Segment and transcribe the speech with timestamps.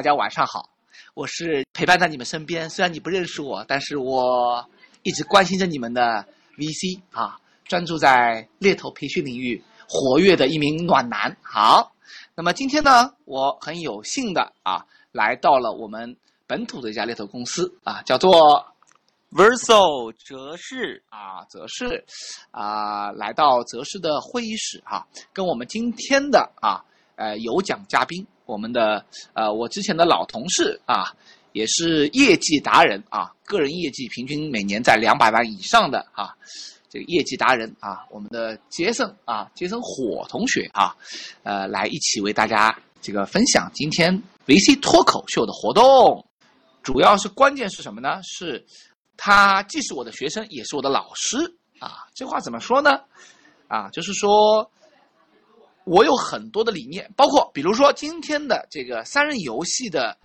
[0.00, 0.70] 大家晚上好，
[1.12, 4.66] 我是陪伴在你们身边，虽然你不认识我，但是我
[5.02, 6.26] 一直关心着你们的
[6.56, 11.36] VC 啊，专注在猎头培训领域活跃的一名暖男。
[11.42, 11.92] 好，
[12.34, 18.32] 那么今天呢，我很有幸的啊，来到了我们本土的一家猎头公司啊，叫做
[19.32, 22.02] Verso 泽氏啊，泽氏
[22.52, 26.80] 啊，来到泽氏的会议室哈、跟我们今天的啊
[27.20, 31.12] 呃有奖嘉宾，我们的呃我之前的老同事啊，
[31.52, 36.34] 也是业绩达人啊，个人业绩平均每年在两百万以上的啊，
[36.88, 40.96] 这个业绩达人啊，我们的杰森啊，杰森火同学啊，
[41.42, 44.10] 呃，来一起为大家这个分享今天
[44.46, 46.24] VC 脱口秀的活动，
[46.82, 48.20] 主要是关键是什么呢？
[48.22, 48.64] 是
[49.16, 51.36] 他既是我的学生，也是我的老师
[51.78, 52.06] 啊。
[52.14, 52.98] 这话怎么说呢？
[53.68, 54.68] 啊，就是说，
[55.84, 60.16] 我有很多的理念，包括比如说今天的这个三人游戏的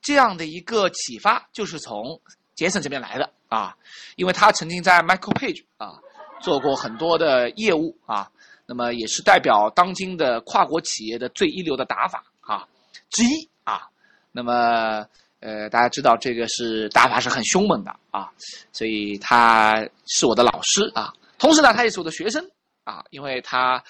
[0.00, 2.20] 这样的一个启发，就是从
[2.54, 3.76] 杰森这边来的啊，
[4.16, 5.98] 因为他曾经在 Michael Page 啊
[6.40, 8.30] 做过很多的业务啊，
[8.66, 12.66] 那么也是代表当今的跨国企业的最一流的打法啊
[13.10, 13.88] 之一啊。
[14.32, 15.06] 那么
[15.40, 18.30] 呃，大家知道这个是打法是很凶猛的啊，
[18.72, 19.74] 所以他
[20.06, 22.46] 是我的老师啊，同时呢，他也是我的学生
[22.84, 23.82] 啊，因为他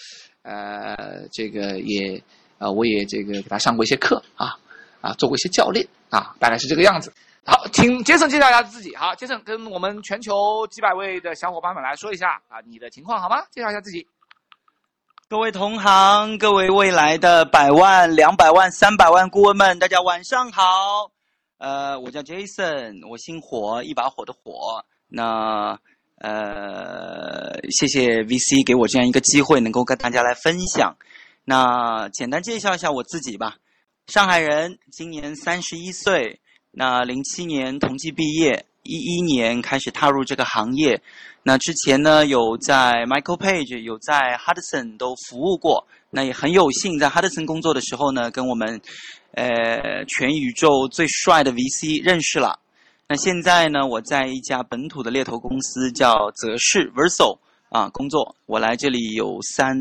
[0.43, 2.23] 呃这个也
[2.59, 4.59] 呃我也这个给他上过一些课啊
[5.01, 7.13] 啊做过一些教练啊，大概是这个样子。
[7.45, 8.95] 好，请杰森介绍一下自己。
[8.95, 13.43] 好，杰森跟我们全球几百位的小伙伴们来说一下啊你的情况好吗？
[13.51, 14.07] 介绍一下自己。
[15.29, 21.11] 各位同行，各位未来的百万、两百万、三百万顾问们，大家晚上好。
[21.59, 24.85] 呃，我叫 Jason，我姓火，一把火的火。
[25.07, 25.79] 那
[26.21, 30.95] 呃，谢谢 VC 给我这样一个机会，能够跟大家来分享。
[31.47, 33.57] 那简单介绍一下我自己吧，
[34.07, 36.39] 上海人，今年三十一岁。
[36.73, 41.03] 那零七年同济毕业，一一年开始踏入这个行业。
[41.43, 45.89] 那之前呢，有在 Michael Page，有在 Hudson 都服务过。
[46.11, 48.81] 那也很有幸在 Hudson 工作的时候呢，跟我们
[49.33, 52.60] 呃全宇宙最帅的 VC 认识了。
[53.11, 58.37] 那现在呢，我在一家本土的猎头公司叫泽氏 Verso 啊工作。
[58.47, 59.77] 我来这里有三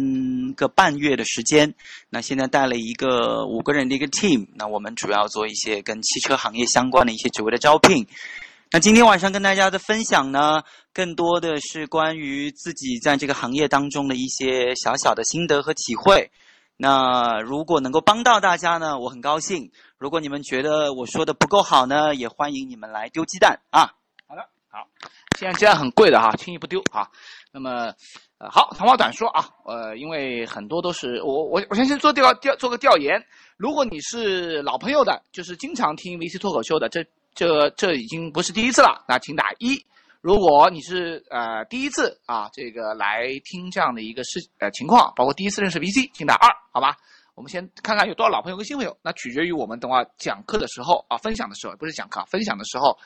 [0.56, 1.72] 个半月的时间。
[2.10, 4.48] 那现在带了一个五个人的一个 team。
[4.56, 8.04] 那我们主要做一些跟汽车行业相关的一些职位的招聘。
[8.72, 16.32] 那今天晚上跟大家的分享呢，更多的是关于自己在这个行业当中的一些小小的心得和体会。
[16.82, 19.70] 那如果能够帮到大家呢，我很高兴。
[19.98, 23.92] 如果你们觉得我说的不够好呢，也欢迎你们来丢鸡蛋啊。
[24.26, 24.88] 好的，好，
[25.38, 27.12] 现在鸡蛋很贵的哈，轻易不丢哈。
[27.52, 27.94] 那么，
[28.38, 33.22] 呃，好，长话短说啊，呃，因为很多都是我我我先先做调调做个调研。
[33.58, 37.04] 如果你是老朋友的，就是经常听 VC 脱口秀的，这
[37.36, 39.86] 这这已经不是第一次了，那请打一。
[40.22, 46.98] 如果你是呃第一次啊，这个来听这样的一个事呃情况，包括第一次认识 VC，请打二，好吧？
[47.36, 52.98] 我们先看看有多少老朋友跟新朋友，那取决于我们等会讲课的时候啊，分享的时候不是讲课，分享的时候，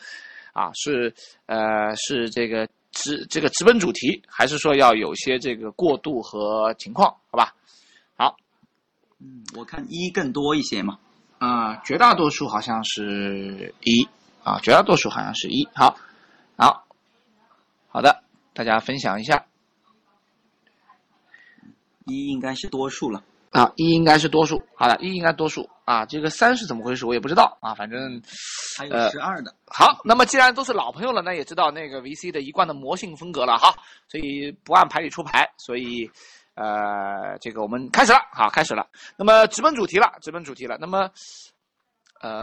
[0.53, 1.13] 啊是
[1.45, 7.53] 呃是这个直这个直奔主题，还是说要有些这个过渡和情况，好吧？
[8.17, 8.35] 好，
[9.19, 10.97] 嗯，我看一更多一些嘛。
[11.37, 14.07] 啊、绝大多数好像是一
[14.43, 15.67] 啊，绝大多数好像是一。
[15.75, 15.95] 好，
[18.53, 19.45] 大家分享一下
[22.05, 23.23] 一应该是多数了。
[23.51, 24.59] 啊，一应该是多数。
[24.75, 28.19] 好了，一应该多数啊，这个三是怎么回事我也不知道啊，反正
[28.79, 29.53] 还有十二的。
[29.67, 33.71] 好，那么既然都是老朋友了，那也知道那个 VC 的一贯的魔性风格了哈，
[34.07, 36.09] 所以不按牌理出牌，所以
[36.55, 38.87] 呃，这个我们开始了，好，开始了。
[39.17, 40.75] 那么直奔主题了，直奔主题了。
[40.81, 41.07] 那么
[42.23, 42.41] 呃，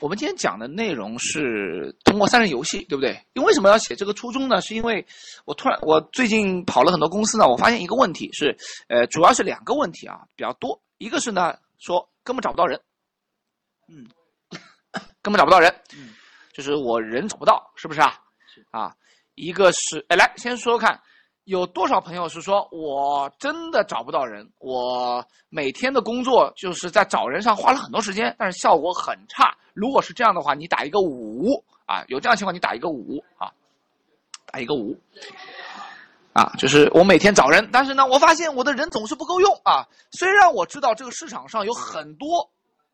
[0.00, 3.10] 我们今天讲的内容是通过三人游戏，对不对？
[3.34, 4.58] 因为为什么要写这个初衷呢？
[4.62, 5.06] 是因为
[5.44, 8.56] 我突然我最近跑了很多公司呢，我发现一个问题是，
[8.88, 12.80] 呃，主要是两个问题啊比较多，一个是呢说根本找不到人，
[13.86, 14.08] 嗯，
[15.20, 16.14] 根本找不到人，嗯，
[16.54, 18.18] 就是我人找不到，是不是啊？
[18.54, 18.96] 是啊，
[19.34, 20.98] 一个是，哎，来先说说看，
[21.48, 29.56] 有多少朋友是说我真的找不到人，我每天的工作就是在找人上花了很多时间，但是效果很差。
[29.72, 33.50] 如果是这样的话，你打一个五啊，有这样情况你打一个五啊，
[34.52, 34.94] 打一个五。
[36.34, 39.88] 啊，就是我每天找人，但是呢，我发现我的人总是不够用啊。
[40.10, 42.50] 虽然我知道这个市场上有很多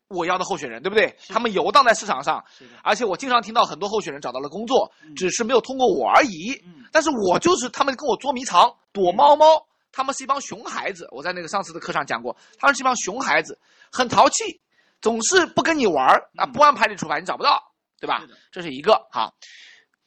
[0.09, 1.17] 我要的候选人，对不对？
[1.29, 2.45] 他们游荡在市场上，
[2.83, 6.53] 而且我经常听到很多候选人找到了工作，只是没有通过我而已。
[6.65, 11.09] 嗯但是我就是他们跟我捉迷藏、躲猫猫，他们是一帮熊孩子。
[11.11, 13.59] 我在那个上次的课上讲过，他们是一帮熊孩子，
[13.91, 14.61] 很淘气，
[15.01, 17.61] 总是不跟你玩儿啊，嗯不按牌理出牌，你找不到，
[17.99, 18.29] 对吧是？
[18.53, 19.33] 这是一个哈。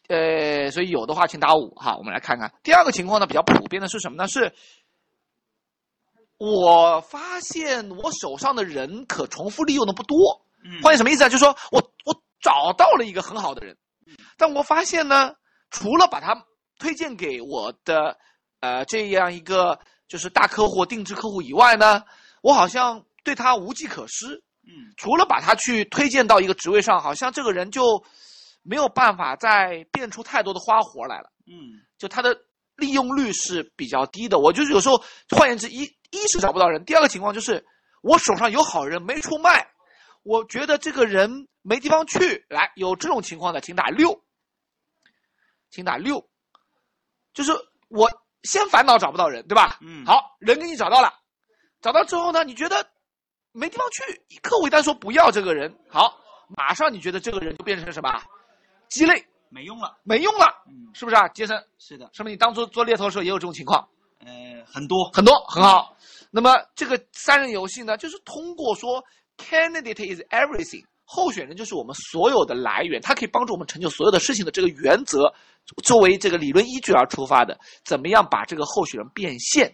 [0.07, 1.97] 呃，所以有的话请打五哈。
[1.97, 4.25] 我们来看看第二个情况呢，比较普遍的是什么呢？
[4.29, 4.53] 是
[6.37, 10.17] 我发现我手上的人可重复利用的不多。
[10.63, 11.29] 嗯换言什么意思啊？
[11.29, 13.77] 就是说我我找到了一个很好的人，
[14.37, 15.33] 但我发现呢，
[15.69, 16.45] 除了把他
[16.77, 18.17] 推荐给我的
[18.59, 22.03] 呃这样一个就是大客户、定制客户以外呢，
[22.41, 24.43] 我好像对他无计可施。
[24.63, 28.03] 嗯除了把他去推荐到一个职位上，好像这个人就
[28.63, 31.31] 没有办法再变出太多的花活来了。
[31.45, 32.37] 嗯就他的
[32.77, 34.39] 利用率是比较低的。
[34.39, 37.65] 我就是有时候，换言之，一一是找不到人，第二个情况就是
[38.01, 39.67] 我手上有好人没出卖，
[40.23, 42.45] 我觉得这个人没地方去。
[42.49, 44.23] 来，有这种情况的，请打六，
[45.69, 46.29] 请打六。
[47.33, 47.51] 就是
[47.89, 48.09] 我
[48.43, 49.77] 先烦恼找不到人，对吧？
[49.81, 51.13] 嗯好，人给你找到了，
[51.81, 52.87] 找到之后呢，你觉得
[53.51, 56.19] 没地方去，客户一旦说不要这个人，好，
[56.55, 58.09] 马上你觉得这个人就变成什么？
[58.89, 59.97] 鸡肋，没用了。
[60.03, 61.61] 没用了，嗯，是不是啊，杰森？
[61.77, 63.87] 是的，说明你当初做猎头的时候也有这种情况，
[64.19, 64.29] 呃，
[64.65, 65.09] 很多。
[65.11, 65.95] 很多很好。
[66.31, 69.03] 那么这个三人游戏呢，就是通过说
[69.37, 75.33] candidate is everything，候选人就是我们所有的来源，它可以帮助我们成就所有的事情的这个原则，
[75.83, 79.67] 作为这个理论依据而出发的，怎么样把这个候选人变现？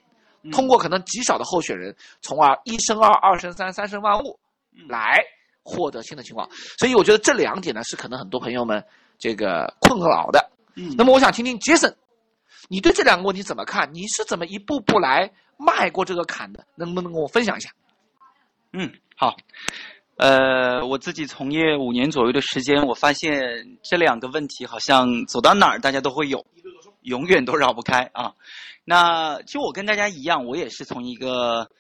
[0.44, 4.38] 嗯通过可能极少的候选人，从而一生二，二生三，三生万物，
[4.74, 5.24] 嗯来
[5.64, 6.50] 获得新的情况。
[6.78, 8.84] 所以我觉得这两点呢，是可能很多朋友们
[9.24, 10.52] 这个困扰的。
[10.76, 11.96] 嗯那么我想听听杰森，
[12.68, 13.90] 你对这两个问题怎么看？
[13.94, 16.66] 你是怎么一步步来迈过这个坎的？
[16.76, 17.70] 能不能跟我分享一下？
[18.74, 19.38] 嗯，好。
[20.18, 26.46] 呃，我自己从业五年左右的时间，我发现这两个问题好像走到哪儿大家都会有，
[27.04, 28.34] 永远都绕不开啊。
[28.84, 31.72] 那其实我跟大家一样，我也是从一个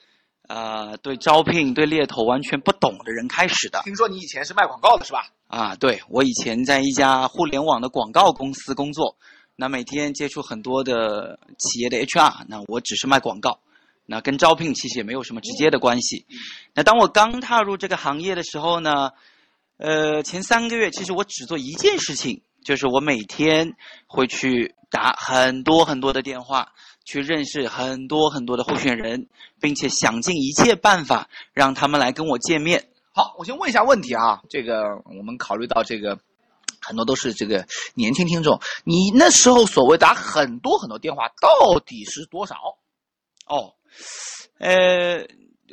[0.54, 5.26] 呃对招聘、对猎头完全不懂的人开始的听说你以前是卖广告的是吧？
[5.48, 5.76] 啊。
[5.76, 9.18] 对我以前在一家互联网的广告公司工作，
[9.56, 13.62] 那每天接触很多的企业的 HR，那我只是卖广告。
[14.06, 16.28] 那跟招聘其实也没有什么直接的关系。
[16.76, 19.12] 那当我刚踏入这个行业的时候呢，
[19.78, 23.74] 呃，前三个月其实我只做一件事情，就是我每天
[24.08, 26.72] 会去打很多很多的电话，
[27.04, 29.28] 去认识很多很多的候选人，
[29.60, 32.90] 并且想尽一切办法让他们来跟我见面。
[33.12, 36.18] 好，我先问一下问题啊，这个我们考虑到这个
[36.82, 42.56] 很多都是这个年轻听众，你那时候所谓打很多很多电话，到底是多少？
[43.46, 43.76] 哦，
[44.58, 45.28] 呃，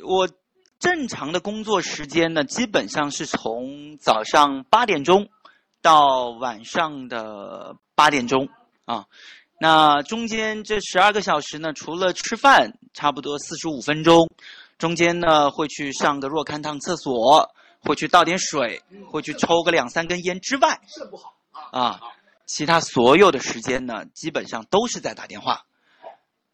[0.05, 0.29] 我
[0.77, 5.29] 正常的工作时间呢，基本上是从早上八点钟
[5.81, 8.47] 到晚上的八点钟
[8.85, 9.05] 啊。
[9.59, 14.27] 那中间这十二个小时呢，除了吃饭，差不多四十五分钟，
[14.77, 17.49] 中间呢会去上个若干趟厕所，
[17.81, 18.81] 会去倒点水，
[19.11, 21.33] 会去抽个两三根烟之外肾不好
[21.71, 22.01] 啊，
[22.47, 25.63] 其他所有的时间呢，基本上都是在打电话。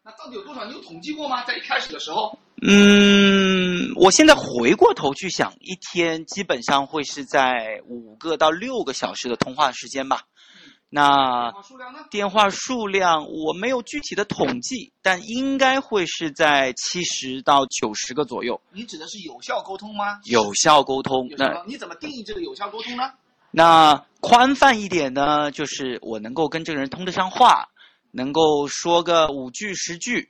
[0.03, 0.65] 那到底有多少？
[0.65, 1.43] 你有统计过吗？
[1.45, 2.37] 在一开始的时候？
[2.61, 10.23] 嗯，我现在回过头去想，一天基本上会是在五个到六个小时的通话时间吧。
[10.89, 11.51] 那
[12.09, 18.59] 电话数量我没有具体的统计，但应该会是在七十到九十个左右。
[18.71, 20.19] 你指的是有效沟通吗？
[20.23, 23.03] 有效沟通，那你怎么定义这个有效沟通呢？
[23.51, 27.67] 那宽泛一点呢，就是我能够跟这个人通得上话，
[28.11, 30.29] 能够说个五句十句。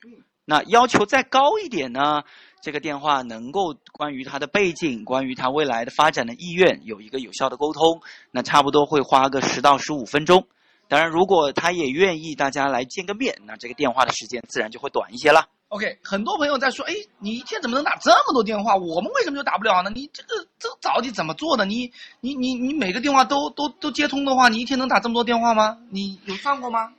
[0.50, 2.24] 那要求再高一点呢，
[2.62, 8.02] 这个电话能够关于他的背景、关于他未来的发展的意愿有一个有效的沟通，
[8.32, 10.48] 那差不多会花个十到十五分钟。
[10.88, 15.50] 当然，如果他也愿意大家来见个面，那这个电话的时间自然就会短一些了。
[15.68, 18.78] OK，很多朋友在说，哎，你一天怎么能打这么多电话？
[18.78, 19.92] 我们为什么就打不了呢？
[19.94, 21.66] 你这个这个到底怎么做的？
[21.66, 25.78] 你你你你每个电话都都都接通的话，你一天能打这么多电话吗？
[25.90, 26.94] 你有算过吗？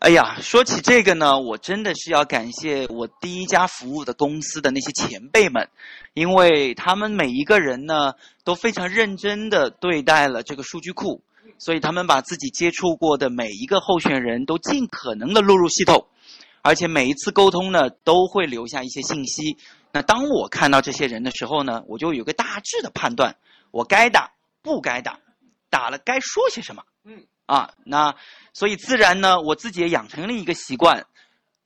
[0.00, 5.68] 哎呀，说起这个呢，我真的是要感谢我第一家服务的公司的那些前辈们，
[6.14, 11.22] 因为他们每一个人呢都非常认真的对待了这个数据库，
[11.58, 16.06] 所以他们把自己接触过的每一个候选人都尽可能的录入系统，
[16.62, 19.58] 而且每一次沟通呢都会留下一些信息。
[19.92, 23.36] 那当我看到这些人的时候呢，我就有个大致的判断，
[23.70, 25.20] 我该打不该打，
[25.68, 26.84] 打了该说些什么。
[27.04, 27.26] 嗯。
[27.50, 28.14] 啊，那
[28.52, 31.04] 所以自然呢，我自己也养成了一个习惯。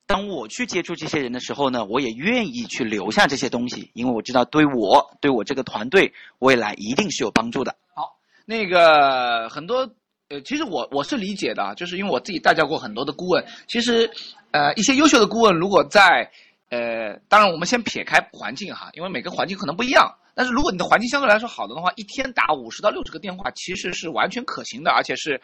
[0.07, 7.75] 当我去接触这些人的时候呢，我也愿意去留下这些东西，因为我知道对我对我这个团队未来一定是有帮助的。
[7.93, 9.87] 好那个很多
[10.29, 13.45] 呃，其实我我是理解的，啊，就是因为我自己带教过很多的顾问。
[13.67, 14.09] 其实，
[14.49, 16.31] 呃，一些优秀的顾问如果在
[16.69, 20.15] 呃，当然我们先撇开环境哈，因为每个环境可能不一样。
[20.33, 25.39] 但是如果你的环境相对来说好的话，一天打五十到六十个电话其实是完全可行的，而且是，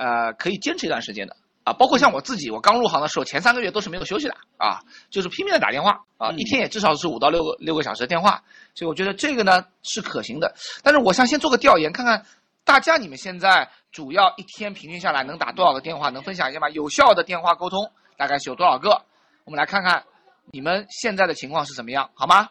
[0.00, 1.74] 呃，可以坚持一段时间的啊。
[1.74, 4.80] 包括像我自己，我刚入行的时候，前三个月都是没有休息的啊，
[5.10, 8.42] 就是拼命的打电话啊，嗯一天也至少是五到六个六个小时的电话，
[8.74, 10.54] 所以我觉得这个呢是可行的。
[10.82, 12.24] 但是我想先做个调研，看看
[12.64, 16.70] 大家你们现在主要一天平均下来能打多少个电话，能分享一下吗？
[16.70, 19.04] 有效的电话沟通大概是有多少个？
[19.44, 20.04] 我们来看看
[20.50, 22.48] 你们现在的情况是怎么样，好吗？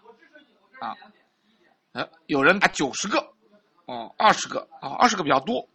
[0.80, 0.96] 啊，
[1.94, 3.20] 呃，有人打九十个，
[3.86, 5.68] 哦，二十个啊，二十个比较多，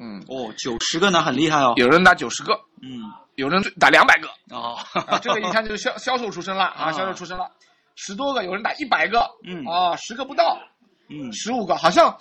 [0.00, 1.74] 嗯，哦，九十个呢，很厉害哦。
[1.76, 6.92] 有人打九十个，嗯，有人打两百个，哦，啊，这个一看就是销销售出身了啊，啊。
[6.92, 7.50] 销售出身了，
[7.96, 10.58] 十多个，有人打一百个，嗯啊，十个不到，
[11.10, 12.16] 嗯，十五个，好像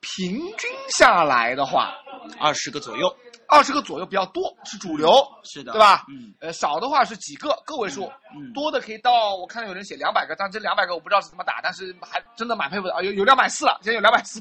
[0.00, 1.94] 平均下来的话，
[2.38, 3.14] 二十个左右。
[3.52, 5.10] 二十个左右比较多，是主流，
[5.42, 6.04] 是的，对吧？
[6.08, 14.40] 嗯呃，少的话是几个个位数，嗯，多的可以到，我看到有人写两百个，但这两百个我不知道是怎么打，但是还真的蛮佩服的啊，有有两百四了，现在有两百四，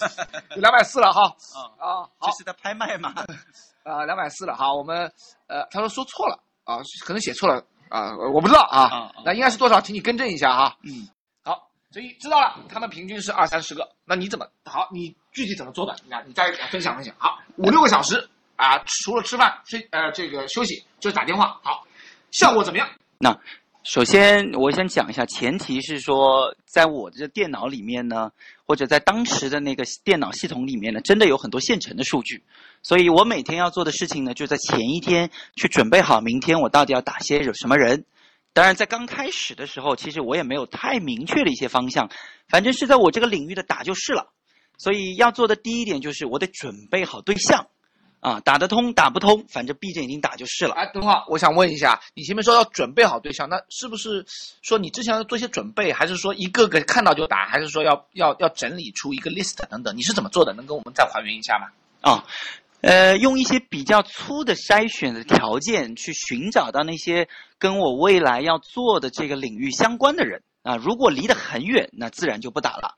[0.56, 3.12] 有两百四了哈，啊，啊，好这，是在拍卖嘛？
[3.84, 5.12] 啊，两百四了，哈，我们
[5.48, 10.78] 呃，他说说错了啊，可能写错了啊，我不知道啊那应该是多少，请你更正一下哈。
[10.82, 11.15] 嗯，好，
[11.96, 14.86] 所以知道了，他们平均是二三十个，那你怎么好？
[14.92, 15.96] 你具体怎么做的？
[16.04, 17.14] 你看，你再分享分享。
[17.16, 21.86] 好，五六个小时啊，除了吃饭睡呃这个休息就是打电话，好，
[22.32, 22.86] 效果怎么样？
[23.16, 23.34] 那
[23.82, 28.30] 首先我先讲一下，前提是说，在我的电脑里面呢，
[28.66, 32.44] 或者在当时的那个电脑系统里面呢，真的有很多现成的数据，
[32.82, 38.04] 所以我每天要做的事情呢，就在前一天去准备好明天我到底要打些什么人。
[38.56, 42.08] 当然，在刚开始的时候，其实我也没有太明确的一些方向，
[42.48, 44.32] 反正是在我这个领域的打就是了。
[44.78, 47.66] 所以要做的第一点就是我得准备好对象，
[48.20, 50.74] 啊，打得通打不通，反正闭着眼睛打就是了。
[50.74, 54.24] 哎，等会儿我想问一下，你前面说要准备好对象，那是不是
[54.62, 59.94] 说你之前要做一些准备，还是说一个个看到就打，还是说要要要整理出一个 list 等等？
[59.94, 60.54] 你是怎么做的？
[60.54, 61.68] 能跟我们再还原一下吗？
[62.00, 62.24] 啊，
[62.82, 67.28] 呃，用一些比较粗的筛选的条件去寻找到那些
[67.58, 70.76] 跟我未来要做的这个领域相关的人啊。
[70.76, 72.94] 如果离得很远，那自然就不打了。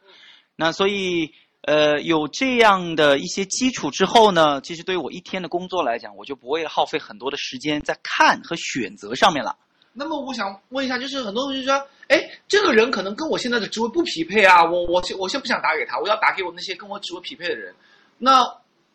[0.57, 1.31] 那所以，
[1.63, 9.57] 呃，有这样的一些基础之后呢，其实对于我一天的工作来讲，我就不会耗费很多的时间在看和选择上面了。
[9.95, 17.75] 那么我想问一下，就是很多同学说，哎，这个人可能跟我现在的职位不匹配啊，我我先我先不想打给他，我要打给我那些跟我职位匹配的人。
[18.19, 18.43] 那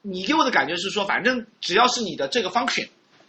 [0.06, 2.88] 你给我的感觉是说，反正只要是你的这个 function，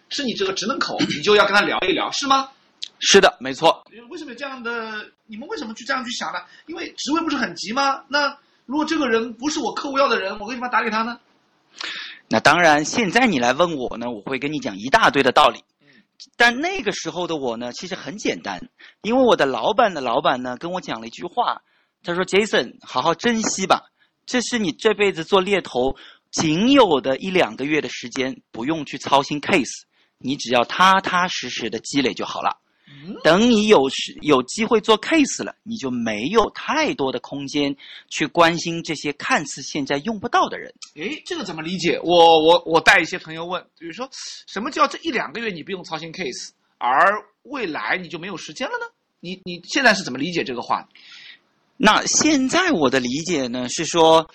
[0.08, 2.50] 是你这个职能口，你就要跟他聊一聊，是吗？
[2.98, 3.84] 是的，没错。
[4.10, 5.06] 为什么有这样的？
[5.26, 6.40] 你们为什么去这样去想呢？
[6.66, 8.02] 因为职位不是很急吗？
[8.08, 11.18] 那如果这个人不是我客户要的人，我为什么要打给他呢？
[12.28, 15.62] 那当然，现在你来问我呢，我会跟你讲一大堆的道理。
[16.36, 18.68] 但那个时候的我呢，其实很简单，
[19.02, 21.62] 因为我的老板的老板呢跟我讲了一句话，
[22.02, 23.90] 他说：“Jason，好好珍惜吧，
[24.24, 25.96] 这是你这辈子做猎头
[26.34, 29.82] 仅有的一两个月的时间，不用去操心 case，
[30.18, 32.60] 你只要踏踏实实的积累就好了。
[32.88, 37.74] 嗯，等你有时有机会做 case 了，你就没有太多的空间
[38.08, 40.74] 去关心这些看似现在用不到的人。
[40.96, 42.00] 诶，这个怎么理解？
[42.02, 48.86] 我我我带一些朋友问，比如说，什么叫这一两个月你不用操心 case，而未来你就没有时间了呢？
[49.20, 50.88] 你你现在是怎么理解这个话的？
[51.76, 54.28] 那现在我的理解呢是说，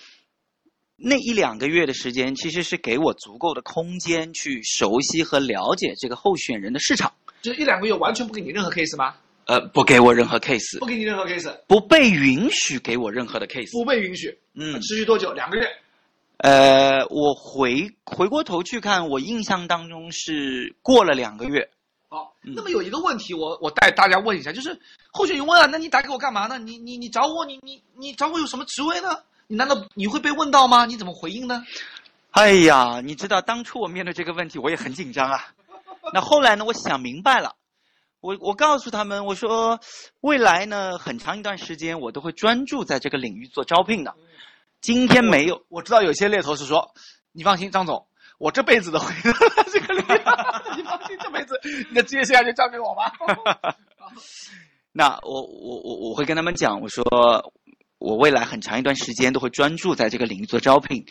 [1.01, 9.15] 那一两个月的时间其实是给我足够的空间去熟悉和了解这个候选人的市场，这一两个月完全不给你任何 case 吗？
[9.45, 13.71] 呃，不给我任何 case，不给你任何 case，不被允许给我任何的 case。
[13.71, 14.37] 不被允许。
[14.53, 15.33] 嗯，持续多久？
[15.33, 15.67] 两个月。
[16.37, 21.67] 呃，我回回过头去看，我印象当中是过了两个月。
[22.09, 24.79] 好，嗯那么有一个问题我，我带大家问一下，就是
[25.11, 26.59] 候选人问啊，那你打给我干嘛呢？
[26.59, 29.17] 你你你找我，你你你找我有什么职位呢？
[29.51, 30.85] 你难道你会被问到吗？
[30.85, 31.65] 你怎么回应呢？
[32.29, 35.47] 哎呀，你知道当初我面对这个问题，我也很紧张啊。
[36.13, 37.55] 那后来呢，我想明白了，
[38.21, 39.79] 我我告诉他们，我说
[40.21, 44.13] 未来呢，很长一段时间我都会专注在这个领域做招聘的。
[44.81, 46.93] 今天没有，我知道有些猎头是说，
[47.31, 48.05] 你放心，张总，
[48.37, 49.11] 我这辈子都会
[49.73, 50.21] 这个领域，
[50.77, 53.11] 你放心，这辈子 你的职业生涯就交给我吧。
[54.91, 57.03] 那我我我我会跟他们讲，我说
[57.99, 61.05] 我未来很长一段时间都会专注在这个领域做招聘。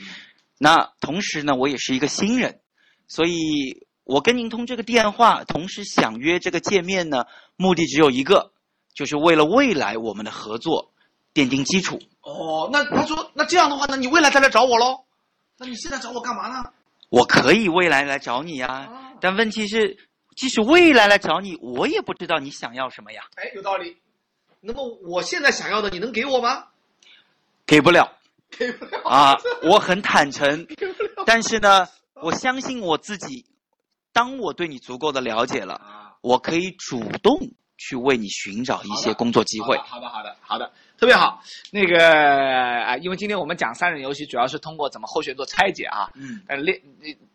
[0.58, 2.60] 那同时呢，我也是一个新人，
[3.06, 7.26] 所以我跟您通这个电话，同时想约这个见面呢，
[7.56, 8.52] 目的只有一个，
[8.94, 10.92] 就是为了未来我们的合作
[11.32, 12.00] 奠定基础。
[12.22, 15.04] 哦，那他说，那这样的话，呢你未来再来找我喽？
[15.58, 16.72] 那你现在找我干嘛呢？
[17.10, 19.96] 我可以未来来找你呀，啊，但问题是，
[20.36, 23.22] 即使未来来找你，我也不知道你想要什么呀。
[23.36, 23.96] 哎，有道理。
[24.60, 26.64] 那么我现在想要的，你能给我吗？
[27.68, 28.10] 给不了。
[28.50, 29.02] 给不了。
[29.04, 30.66] 啊，我很坦诚，
[31.26, 33.44] 但是呢，我相信我自己，
[34.12, 36.04] 当我对你足够的了解了，啊。
[36.20, 37.38] 我可以主动
[37.78, 39.76] 去为你寻找一些工作机会。
[39.78, 41.40] 好的，好的，好的，特别好。
[41.70, 42.04] 那个
[42.84, 46.10] 啊，因为今天我们讲三人游戏，主要是通过怎么候选做拆解啊。
[46.14, 46.78] 嗯，但练，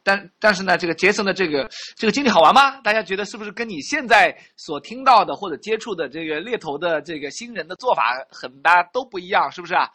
[0.03, 2.79] 但但是呢，这个杰森的这个这个经历好玩吗？
[2.81, 9.89] 大家觉得是不是跟你现在所听到的或者接触的这个猎头的这个新人的做法很大都不一样，是不是啊？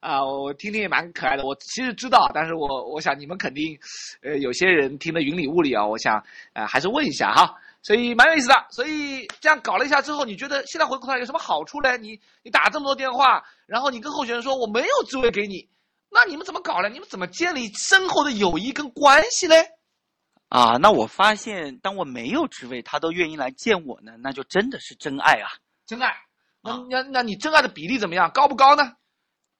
[0.00, 1.44] 啊，我听听也蛮可爱的。
[1.44, 3.76] 我其实知道，但是我我想你们肯定，
[4.22, 5.84] 呃，有些人听得云里雾里啊。
[5.84, 6.22] 我想，
[6.52, 7.54] 呃，还是问一下哈。
[7.86, 8.66] 所以蛮有意思的。
[8.70, 11.96] 所以这样搞了一下之后，你觉得现在回过头来有什么好处呢？
[11.96, 15.68] 你你打这么多电话，然后你跟候选人说我没有职位给你，
[16.10, 16.88] 那你们怎么搞呢？
[16.88, 19.68] 你们怎么建立深厚的友谊跟关系嘞？
[20.48, 25.46] 啊，那我发现，当我没有职位，他都愿意来见我呢，那就真的是真爱啊！
[25.86, 26.12] 真爱，
[26.62, 28.32] 那啊那那你真爱的比例怎么样？
[28.32, 28.94] 高不高呢？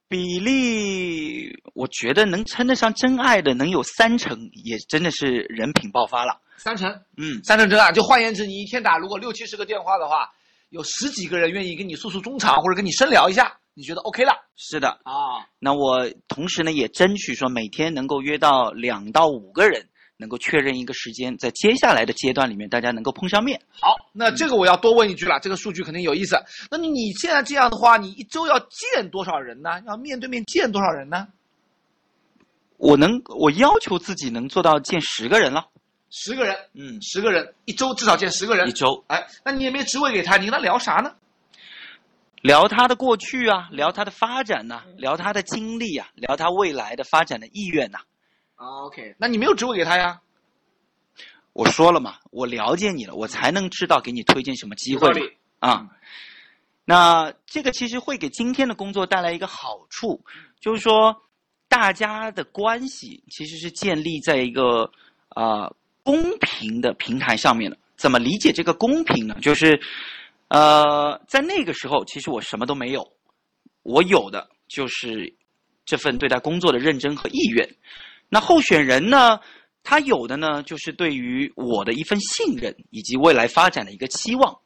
[0.08, 6.40] 比例，我觉得能称得上真爱的，能有三成，也真的是人品爆发了。
[6.56, 7.90] 三成，嗯，三成真爱。
[7.92, 10.30] 就换言之，你一天打如果六七十个电话的话，
[10.70, 14.88] 有十几个人愿意跟你诉诉衷肠，或者跟你深聊一下，你觉得 OK 了是的。
[15.02, 15.44] 啊？
[15.58, 23.60] 那我同时呢，也争取说每天能够约到两到五个人，能够确认一个时间，在接下来的阶段里面，大家能够碰上面。
[23.80, 26.36] 好，那这个我要多问一句了，这个数据肯定有意思。
[26.70, 29.82] 那你你现在这样的话，你一周要见多少人呢？
[29.86, 31.28] 要面对面见多少人呢？
[32.78, 35.66] 我能，我要求自己能做到见十个人了。
[36.10, 38.72] 十个人，嗯，十个人，一周至少见十个人一。
[38.72, 41.14] 周哎，那你也没职位给他，你跟他聊啥呢？
[42.42, 48.04] 聊他的过去啊，聊他的发展呐、聊他的经历啊，聊他未来的发展的意愿呐、啊
[48.56, 50.20] ，OK，那你没有职位给他呀？
[51.52, 55.38] 我说了嘛，我了解你了，我才能知道给你推荐什么机会。
[55.58, 55.88] 啊。
[56.84, 60.22] 那这个其实会给今天的工作带来一个好处，
[60.60, 61.22] 就是说
[61.66, 64.90] 大家的关系其实是建立在一个
[65.30, 67.76] 啊、呃公平的平台上面的。
[67.96, 69.36] 怎么理解这个公平呢？
[69.40, 69.80] 就是
[70.48, 73.10] 呃，在那个时候，其实我什么都没有，
[73.82, 75.34] 我有的就是
[75.84, 77.68] 这份对待工作的认真和意愿。
[78.28, 79.40] 那候选人呢，
[79.82, 84.58] 他有的呢，就是对于我的一份信任以及未来发展的一个期望。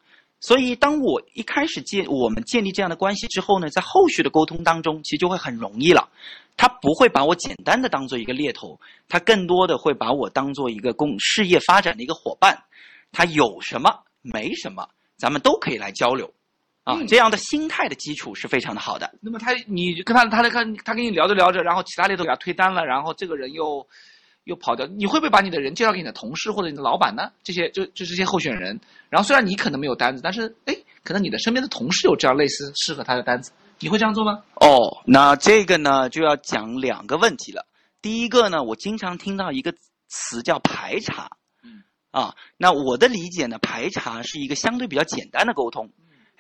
[0.43, 6.09] 所以，当我一开始建我们建立这样的关系之后呢，在后续的沟通当中，其实就会很容易了。
[6.57, 12.59] 他不会把我简单的当做一个猎头，他更多的会把我当做一个公事业发展的一个伙伴。
[13.13, 13.91] 他有什么
[14.23, 16.33] 没什么，咱们都可以来交流。
[16.85, 19.11] 啊，嗯这样的心态的基础是非常的好的。
[19.21, 23.87] 那么他你跟他他跟他跟你聊着聊着，然后其他猎头给他推单了，然后这个人又
[24.45, 27.31] 又跑掉，你会不会把你的人介绍给你的同事或者你的老板呢？
[27.43, 34.43] 这些就就这些候选人，然后虽然你可能没有单子，但是哎，可能你的身边的同事有这样类似适合他的单子，你会这样做吗？
[34.55, 37.67] 哦，那这个呢就要讲两个问题了。
[38.01, 39.75] 第一个呢，我经常听到一个
[40.09, 41.31] 词叫排查，
[41.63, 45.91] 嗯，啊，那我的理解呢，排查是一个相对比较简单的沟通。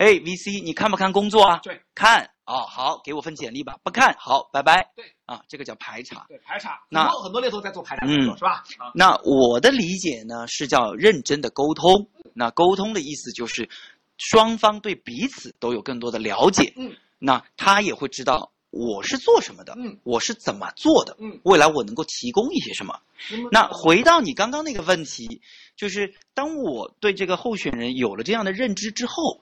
[0.00, 1.60] 哎，VC，你看不看工作啊？
[1.62, 2.30] 对，看。
[2.46, 3.76] 哦，好，给我份简历吧。
[3.84, 4.90] 不看，好，拜拜。
[4.96, 6.24] 对，啊，这个叫排查。
[6.26, 8.64] 对，排查，那很多很多猎头在做排查工作、嗯是吧？
[8.78, 12.08] 啊，那我的理解呢是叫认真的沟通。
[12.32, 13.68] 那沟通的意思就是
[14.16, 16.72] 双方对彼此都有更多的了解。
[16.76, 22.98] 嗯，那他也会知道我是做什么的，嗯，我是怎么做的，嗯，未来我能够提供一些什么。
[23.42, 25.42] 么那回到你刚刚那个问题，
[25.76, 29.40] 就是当我对这个候选人有了这样的认知之后，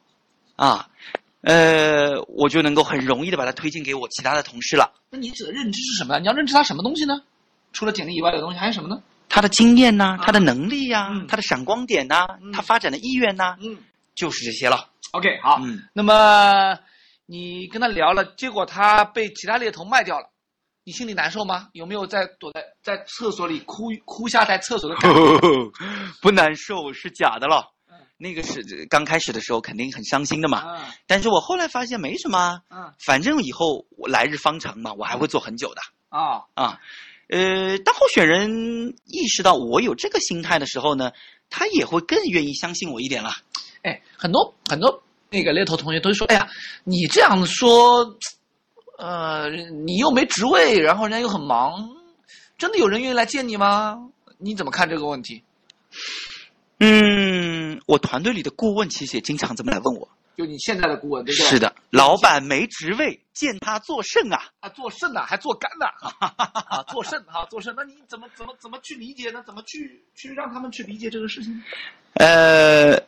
[0.59, 0.89] 啊，
[1.43, 4.93] 呃，我就能够很容易的把它推荐给我其他的同事了。
[5.09, 6.19] 那你指的认知是什么？
[6.19, 7.23] 你要认知他什么东西呢？
[7.73, 9.01] 除了简历以外的东西还有什么呢？
[9.29, 13.77] 他的经验呐、啊他的能力呀、嗯他的闪光点呐、嗯他发展的意愿呐、嗯
[14.17, 14.89] 就是这些了。
[15.13, 16.77] ，OK，好，嗯，那么
[17.27, 20.27] 你跟他聊了，结果他被其他猎头卖掉了，
[20.83, 21.69] 你心里难受吗？
[21.73, 25.19] 有没有在躲在在厕所里哭哭下在厕所的感觉？
[26.21, 27.78] 不难受，是假的了嗯。
[28.19, 32.61] 那个是刚开始的时候肯定很伤心的嘛，嗯但是我后来发现没什么
[32.99, 36.81] 反正以后我来日方长嘛，我还会做很久的啊，啊。
[37.29, 41.13] 呃，当候选人意识到我有这个心态的时候呢，
[41.51, 43.31] 他也会更愿意相信我一点了。
[43.83, 46.49] 哎，很多很多那个猎头同学都说，哎呀，
[46.85, 48.17] 你这样说，
[48.97, 49.51] 呃，
[49.85, 51.89] 你又没职位，然后人家又很忙，
[52.57, 54.11] 真的有人愿意来见你吗？
[54.39, 55.45] 你怎么看这个问题？
[56.81, 56.89] 嗯，
[57.87, 60.09] 我团队里的顾问其实也经常这么来问我。
[60.37, 61.49] 就你现在的顾问，对不对？
[61.49, 64.39] 是的，老板没职位，见他做甚啊？
[64.61, 65.87] 啊，做肾呐、还做肝呐、
[66.21, 69.43] 啊，做肾哈、做肾，那你怎么怎么怎么去理解呢？
[69.45, 71.61] 怎么去去让他们去理解这个事情？
[72.15, 73.03] 呃，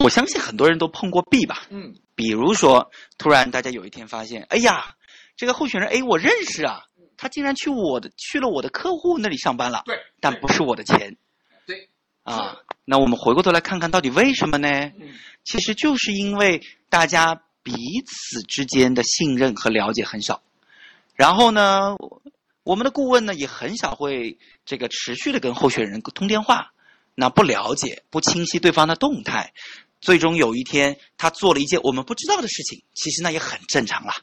[0.00, 1.66] 我相信很多人都碰过壁吧。
[1.70, 4.96] 嗯比如说，突然大家有一天发现，哎呀，
[5.36, 6.82] 这个候选人 A 我认识啊，
[7.16, 11.16] 他竟然去我的去了我的客户那里上班了，对，但不是我的钱
[11.64, 11.88] 对，
[12.24, 12.56] 啊。
[12.90, 14.68] 那我们回过头来看看到底为什么呢？
[14.98, 15.12] 嗯
[15.44, 17.72] 其实就是因为大家彼
[18.06, 20.42] 此之间的信任和了解很少，
[21.14, 21.96] 然后呢，
[22.64, 26.72] 我们的顾问呢也很少会这个持续的跟候选人通电话，
[27.14, 29.52] 那不了解、不清晰对方的动态，
[30.00, 34.14] 最终有一天他做了一件我们不知道的事情，其实那也很正常啦，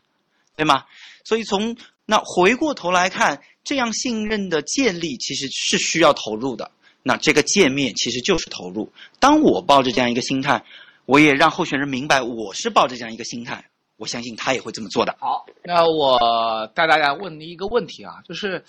[0.56, 0.86] 对吗？
[1.24, 1.76] 所以从
[2.06, 6.72] 那回过头来看，这样信任的建立其实是需要投入的。
[7.08, 8.92] 那这个界面其实就是投入。
[9.20, 10.64] 当我抱着这样一个心态，
[11.06, 13.64] 我也让候选人明白我是抱着这样一个心态，
[13.98, 15.16] 我相信他也会这么做的。
[15.20, 18.64] 好，那我带大家问你一个问题啊，就是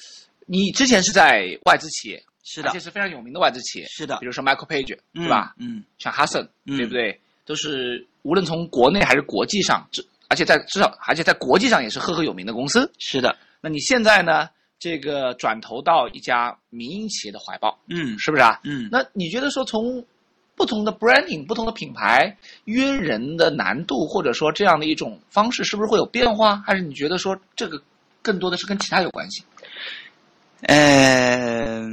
[0.44, 5.54] 你之前是在外资企业，是的而且是非常有名的外资企业，是的比，如说 Michael Page，对吧？
[5.58, 7.18] 嗯，像 Hudson，嗯对不对？
[7.46, 12.92] 都是无论从国内还是国际上，至而且在至少而且在国际上也是赫赫有名的公司。
[12.98, 14.50] 是的，那你现在呢？
[14.78, 18.60] 这个转投到一家民营企业的怀抱，嗯是不是啊？
[18.64, 20.04] 嗯，那你觉得说从
[20.54, 26.56] 不同的 branding、不同的品牌约人的难度，或者说这样的一种方式，是不是会有变化？
[26.66, 27.80] 还是你觉得说这个
[28.22, 29.44] 更多的是跟其他有关系？
[30.62, 31.92] 呃，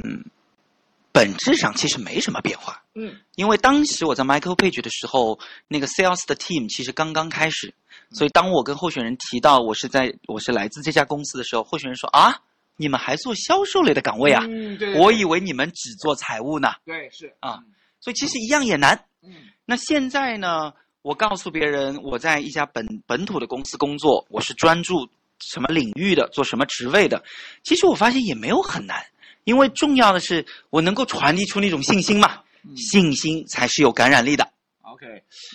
[1.12, 2.82] 本质上其实没什么变化。
[2.94, 7.74] 嗯因为当时我在 Michael Page 的时候，那个 sales 的 team 其实刚刚开始，
[8.12, 12.40] 所以当我跟候选人提到我是在我是来自这家公司的时候，候选人说啊，
[12.76, 14.44] 你们还做销售类的岗位啊？
[14.48, 16.72] 嗯，对我以为你们只做财务呢。
[16.84, 17.60] 对是啊，
[18.00, 19.04] 所以其实一样也难。
[19.22, 19.32] 嗯
[19.66, 25.08] 那现在呢，我告诉别人我在一家本本土的公司工作，我是专注
[25.40, 27.24] 什么领域的，做什么职位的。
[27.62, 29.02] 其实我发现也没有很难，
[29.44, 34.50] 因为重要的是我能够传递出那种信心嘛，嗯信心才是有感染力的。
[34.94, 35.06] OK，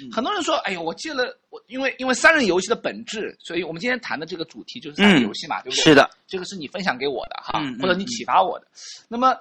[0.02, 5.82] 嗯很多人说，哎呦，我借了我，因为因为三人游戏的本质，所以我们今天谈的这个主题就是三人游戏嘛，对不对？
[5.84, 8.68] 是的，这个是你分享给我的哈，或者你启发我的。
[9.08, 9.34] 那么，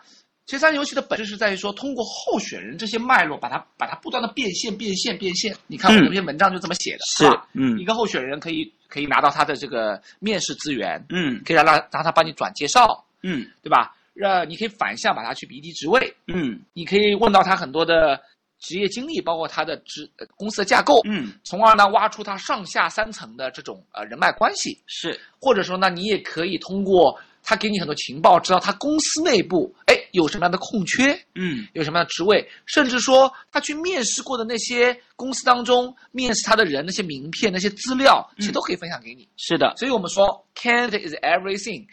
[0.46, 5.54] 其实三人游戏的本质是在于说，通过候选人这些脉络，把它把它不断的变现、变现、变现。
[5.66, 7.48] 你看我嗯这篇文章就这么写的，是吧？
[7.54, 13.94] 嗯一个候选人可以可以拿到他的这个面试资源，嗯可以让他让他帮你转介绍，嗯对吧？
[14.14, 18.20] 让你可以反向把他去比敌职位，嗯你可以问到他很多的
[18.58, 24.78] 职业经历，包括他的职、呃公司的架构，嗯，从而呢挖出他上下三层的这种呃人脉关系。
[24.86, 39.26] 是或者说呢，你也可以通过他给你很多情报，知道他公司内部哎有什么样的空缺，嗯有什么样的职位，甚至说他去面试过的那些公司当中面试他的人那些名片、那些资料，其实都可以分享给你。
[39.36, 41.86] 是的，所以我们说，candidate is everything，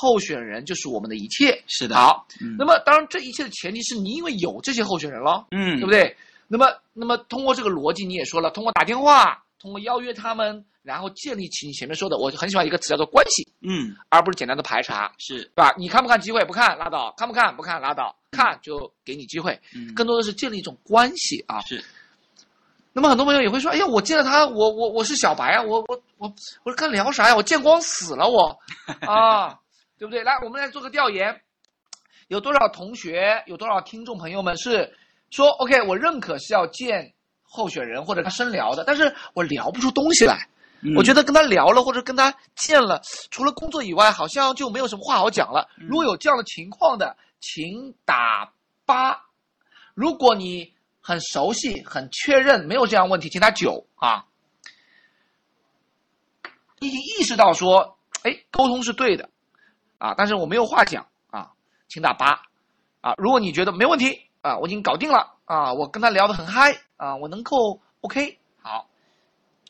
[0.00, 1.62] 候选人就是我们的一切。
[1.68, 1.94] 是的。
[1.94, 6.16] 好，嗯那么当然这一切的前提是你因为有这些候选人了，嗯，对不对？
[6.48, 15.74] 那么，那么通过这个逻辑，你也说了，通过打电话，通过邀约他们，然后建立起你前面说的，我很喜欢一个词叫做关系，嗯，而不是简单的排查，是对吧？
[15.78, 16.44] 你看不看机会？
[16.44, 17.56] 不看拉倒，看不看？
[17.56, 21.60] 不看拉倒，看就给你机会，嗯更多的是建立一种关系啊。
[21.62, 21.82] 是
[22.92, 27.34] 那么很多朋友也会说，哎呀，我见了他，我我我是小白啊，我我我我是跟他聊啥呀？
[27.34, 28.56] 我见光死了我，
[29.00, 29.58] 啊，
[29.98, 30.22] 对不对？
[30.24, 31.40] 来，我们来做个调研，
[32.28, 34.96] 有多少同学，有多少听众朋友们是
[35.30, 40.48] 说，OK，我认可是要见候选人或者他深聊的，但是我聊不出东西来。
[40.96, 45.66] 我觉得得跟他聊了或者跟他见了，除了工作以外，好像就没有什么话好讲了。
[45.76, 48.52] 如果有这样的情况的，请打
[48.84, 49.24] 八。
[49.94, 54.26] 如果你很熟悉、很确认没有这样问题，请打九啊。
[56.80, 59.30] 你已经意识到说，哎，沟通是对的
[60.04, 61.48] 啊，但是我没有话讲啊，
[61.88, 62.42] 请打八
[63.00, 63.14] 啊。
[63.16, 68.86] 如果你觉得没问题啊，我已经搞定了啊，我跟他聊得很嗨啊，我能够 OK 好，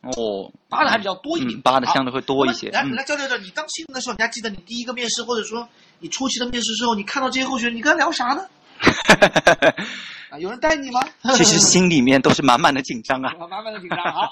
[0.02, 2.68] 哦，八的还比较多一点，嗯，八的相对会多一些。
[2.72, 5.68] 来嗯来，教教教，你当新人的时候，你还记得你第一个面试，或者说
[6.00, 8.44] 你初期的面试时候，你看到这些候选人，你跟他聊啥呢？
[10.34, 11.00] 啊，有人带你吗？
[11.36, 13.32] 其实心里面都是满满的紧张啊。
[13.38, 14.30] 我慢慢的紧张啊。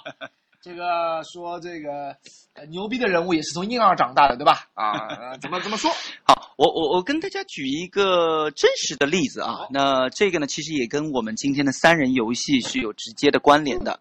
[0.62, 2.16] 这个说这个
[2.52, 4.68] 呃牛逼的人物也是从婴儿长大的，对吧？
[4.74, 5.90] 啊，呃怎么怎么说？
[6.22, 9.66] 好，我我我跟大家举一个真实的例子啊。
[9.70, 13.98] 那这个呢，其实也跟我们今天的三人游戏是有直接的关联的。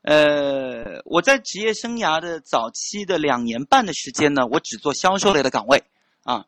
[0.00, 5.84] 呃，我在职业生涯的早期的两年半的时间呢，我只做销售类的岗位
[6.24, 6.46] 啊。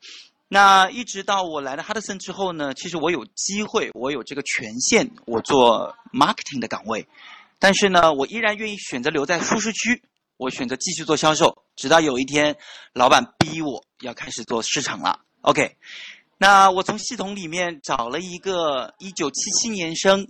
[0.48, 7.06] 那一直到我来了哈德森之后呢，其实我有机会，我有这个权限，我做 marketing 的岗位，
[7.60, 10.02] 但是呢，我依然愿意选择留在舒适区，
[10.38, 12.56] 我选择继续做销售，直到有一天，
[12.94, 15.20] 老板逼我要开始做市场了。
[15.42, 15.76] OK，
[16.38, 20.26] 那我从系统里面找了一个一九七七年生，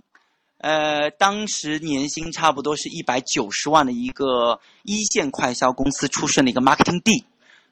[0.57, 7.25] 呃，当时年薪差不多是一百九十万的一个一线快销公司出身的一个 marketing D，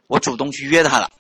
[0.08, 1.12] 我主动去约他了。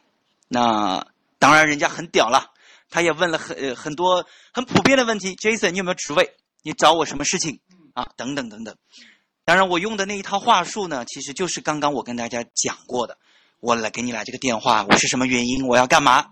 [0.48, 1.06] 那
[1.40, 2.52] 当然，人家很屌了，
[2.90, 5.36] 他也问了很呃很多很普遍的问题。
[5.36, 6.36] Jason，你有没有职位？
[6.62, 7.60] 你找我什么事情？
[8.00, 8.76] 啊，等等等等。
[9.44, 13.18] 当然，我用的那一套话术呢，其实就是刚刚我跟大家讲过的。
[13.60, 15.68] 我来给你来这个电话，我是什么原因？
[15.68, 16.28] 我要干嘛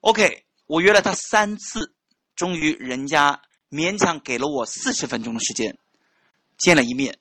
[0.00, 1.92] ？OK，我约了他三次，
[2.36, 5.76] 终于人家勉强给了我四十分钟的时间，
[6.56, 7.18] 见了一面。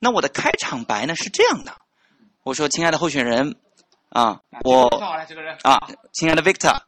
[0.00, 1.74] 那我的开场白呢是这样的，
[2.42, 3.56] 我说：“亲爱的候选人，
[4.10, 4.88] 啊，我
[5.62, 6.78] 啊，亲爱的 Victor，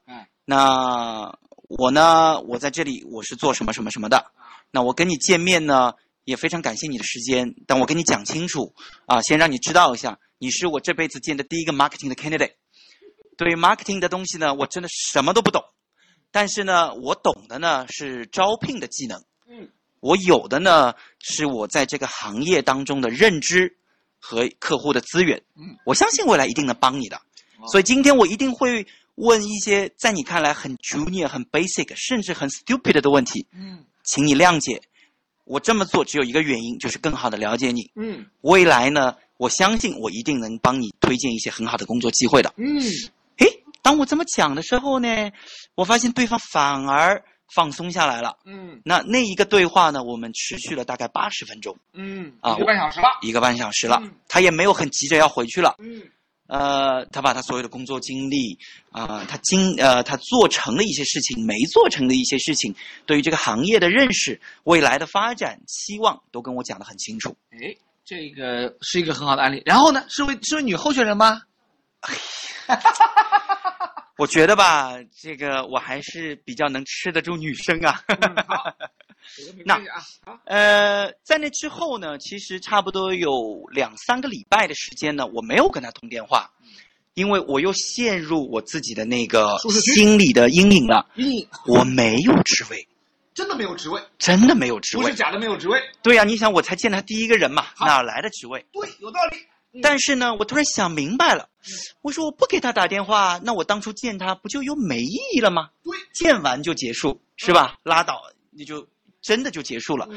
[0.44, 1.34] 那
[1.68, 4.32] 我呢，我在这里我是做什么什么什么的。
[4.70, 5.94] 那我跟你见面呢，
[6.26, 7.54] 也非常感谢你的时间。
[7.66, 8.74] 但我跟你讲清楚，
[9.06, 12.52] 啊，先让你知道一下。”你是我这辈子见的第一个 marketing 的 candidate。
[13.38, 15.64] 对于 marketing 的东西呢，我真的什么都不懂。
[16.30, 19.18] 但是呢，我懂的呢是招聘的技能。
[19.48, 19.70] 嗯。
[20.00, 23.78] 我有的呢是我在这个行业当中的认知
[24.18, 25.42] 和客户的资源。
[25.54, 25.78] 嗯。
[25.86, 27.18] 我相信未来一定能帮你的。
[27.70, 33.46] 所以今天我一定会问一些在你看来很 junior、很 basic，甚至很 stupid 的问题。
[33.52, 33.86] 嗯。
[34.04, 34.82] 请你谅解。
[35.46, 37.90] 我这么做只有一个原因，就是更好的了解你。
[37.94, 38.26] 嗯。
[38.42, 39.16] 未来呢？
[39.38, 42.50] 我相信我一定能帮你推荐一些很好的工作机会的。
[42.56, 42.80] 嗯，
[43.36, 43.46] 诶，
[43.82, 45.30] 当我这么讲的时候呢，
[45.74, 47.22] 我发现对方反而
[47.54, 48.34] 放松下来了。
[48.46, 51.76] 嗯，那那一个对话呢，我们持续了大概八十分钟。
[51.92, 53.08] 嗯，啊，一个半小时了。
[53.20, 55.74] 一个半小时了，他也没有很急着要回去了。
[55.80, 56.02] 嗯，
[56.46, 58.58] 呃，他把他所有的工作经历
[58.90, 62.74] 啊，他经呃他做成的一些事情，没做成的一些事情，
[63.06, 67.36] 对于这个行业的认识、未来的发展期望，都跟我讲的很清楚。
[67.60, 67.76] 诶。
[68.08, 69.60] 这个是一个很好的案例。
[69.66, 71.42] 然后呢，是位是位女候选人吗？
[74.16, 78.00] 我觉得吧，这个我还是比较能吃得住女生啊。
[79.64, 79.80] 那
[80.44, 86.50] 呃，在那之后呢，其实差不多有两三个礼拜的时间呢，我没有跟他通电话，
[87.14, 91.06] 因为我又陷入我自己的那个心理的阴影了。
[91.16, 92.86] 阴影，我没有职位。
[93.34, 95.78] 真的没有职位，真的没有职位，不是假的没有职位。
[96.02, 98.64] 对呀，你想我才见他第一个人嘛，哪来的职位？
[98.72, 99.36] 对，有道理。
[99.82, 101.50] 但是呢，我突然想明白了，
[102.00, 105.68] 我说我不给他打电话，那我当初见他不就又没意义了吗？
[105.84, 107.74] 对，见完就结束，是吧？
[107.82, 108.88] 拉倒，你就
[109.26, 110.08] 真的就结束了。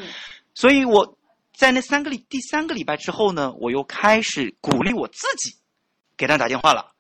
[0.54, 1.18] 所以我
[1.56, 5.56] 在那三个礼第三个礼拜之后呢，我又开始鼓励我自己，
[6.16, 6.92] 给他打电话了，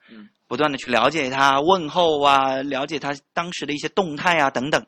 [0.47, 4.83] 不断的去了解他问候啊，了解他当时的一些动态啊等等。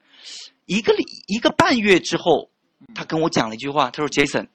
[0.65, 2.49] 一个礼一个半月之后，
[2.95, 4.47] 他跟我讲了一句话，他说：“Jason，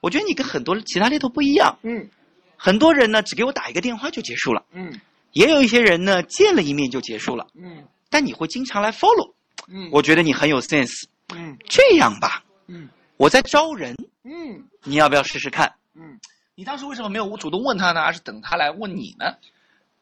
[0.00, 1.78] 我觉得你跟很多其他猎头不一样。
[1.82, 2.08] 嗯，
[2.56, 4.64] 很多人呢只给我打一个电话就结束了。
[4.72, 5.00] 嗯，
[5.32, 7.46] 也有一些人呢见了一面就结束了。
[7.54, 9.34] 嗯，但你会经常来 follow。
[9.68, 11.04] 嗯，我觉得你很有 sense。
[11.34, 12.42] 嗯，这样吧。
[12.66, 13.94] 嗯，我在招人。
[14.24, 15.74] 嗯，你要不要试试看？
[15.94, 16.18] 嗯，
[16.54, 18.00] 你当时为什么没有主动问他呢？
[18.02, 19.34] 而是等他来问你呢？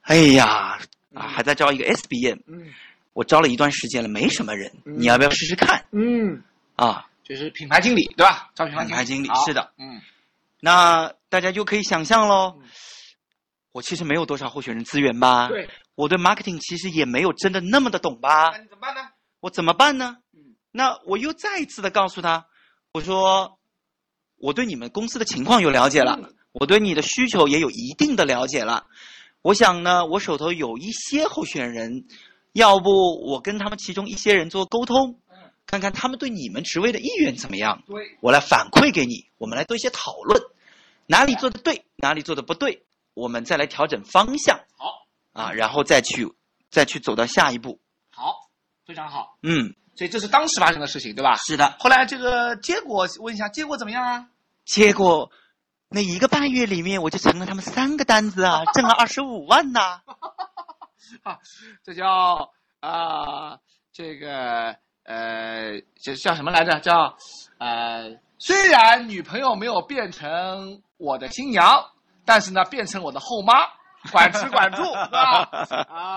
[0.02, 0.78] 哎呀，
[1.14, 2.40] 啊，还在招一个 SBM。
[2.46, 2.72] 嗯。
[3.12, 5.86] 我招了一段时间了，没什么人，你要不要试试看？
[5.90, 6.42] 嗯，
[6.74, 8.50] 啊，就是品牌经理对吧？
[8.54, 10.02] 招品牌经理是的，嗯，
[10.60, 12.58] 那大家就可以想象喽。
[13.72, 15.48] 我其实没有多少候选人资源吧？
[15.48, 18.50] 对，我对 marketing 其实也没有真的那么的懂吧？
[18.52, 19.00] 那你怎么办呢？
[19.40, 20.18] 我怎么办呢？
[20.76, 22.46] 嗯，那我又再一次的告诉他，
[22.92, 23.58] 我说
[24.36, 28.86] 我对你们公司的情况有了解了，我对你的需求也有一定的了解了。
[29.42, 32.06] 我想呢，我手头有一些候选人。
[32.52, 32.88] 要不
[33.30, 35.20] 我跟他们其中一些人做沟通，
[35.66, 37.82] 看看他们对你们职位的意愿怎么样？
[37.86, 40.42] 对，我来反馈给你，我们来做一些讨论，
[41.06, 44.58] 哪里做的对，哪里做的不对，我们再来调整方向。
[44.78, 46.32] 好，啊，然后再去，
[46.70, 47.78] 再去走到下一步。
[48.08, 48.32] 好，
[48.86, 49.36] 非常好。
[49.42, 51.36] 嗯，所以这是当时发生的事情，对吧？
[51.36, 51.74] 是的。
[51.78, 54.26] 后来这个结果，问一下，结果怎么样啊？
[54.64, 55.30] 结果，
[55.88, 60.00] 那一个半月里面，我就成了他们三个单子啊， 挣了二十五万呐。
[61.22, 61.38] 啊，
[61.84, 63.58] 这叫啊，
[63.92, 66.78] 这个呃，这叫什么来着？
[66.80, 67.16] 叫
[67.58, 71.92] 呃，虽然女朋友没有变成我的新娘，
[72.24, 73.54] 但是呢，变成我的后妈，
[74.10, 75.48] 管吃管住，是吧？
[75.88, 76.15] 啊，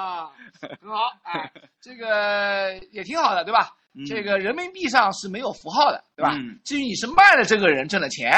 [0.62, 3.76] 很好，哎， 这个也挺好的，对吧？
[4.08, 6.32] 这个人民币上是没有符号的，对吧？
[6.64, 8.32] 至于你是卖了这个人挣的钱，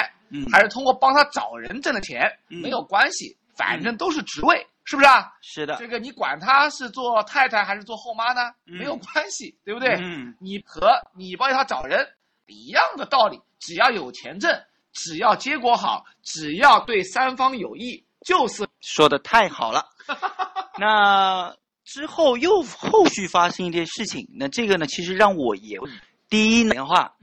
[0.52, 4.66] 还是通过帮他找人挣的钱，没有关系，反正都是职位。
[4.84, 5.32] 是不是啊？
[5.42, 8.52] 是的，这个你管他是做太太还是做后妈呢？
[8.66, 9.94] 没有关系，对不对？
[10.02, 12.06] 嗯，你和你帮他找人
[12.48, 14.52] 一样的道理，只要有钱挣，
[14.92, 19.86] 只要结果好，只要对三方有益，就是说的太好了。
[20.80, 25.78] 那之后又后续发生一件事情，那这个呢，其实让我也
[26.30, 27.14] 第一电话，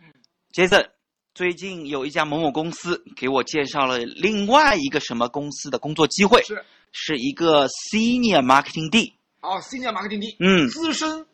[0.52, 0.90] 杰森，
[1.34, 6.42] 最近有一家某某公司给我介绍了另外一个什么公司的工作机会。
[6.42, 6.64] 是。
[6.90, 11.26] 是一个 Senior Marketing D，哦，Senior Marketing D，嗯，资深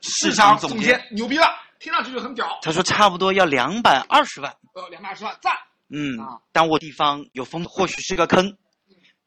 [0.00, 1.46] 市场场总监总监，牛逼了，
[1.78, 2.48] 听上去就很屌。
[2.62, 5.52] 他说差不多要两百二十万，呃，两百二十万，赞。
[5.90, 8.56] 嗯啊，但我地方有风，或许是个坑，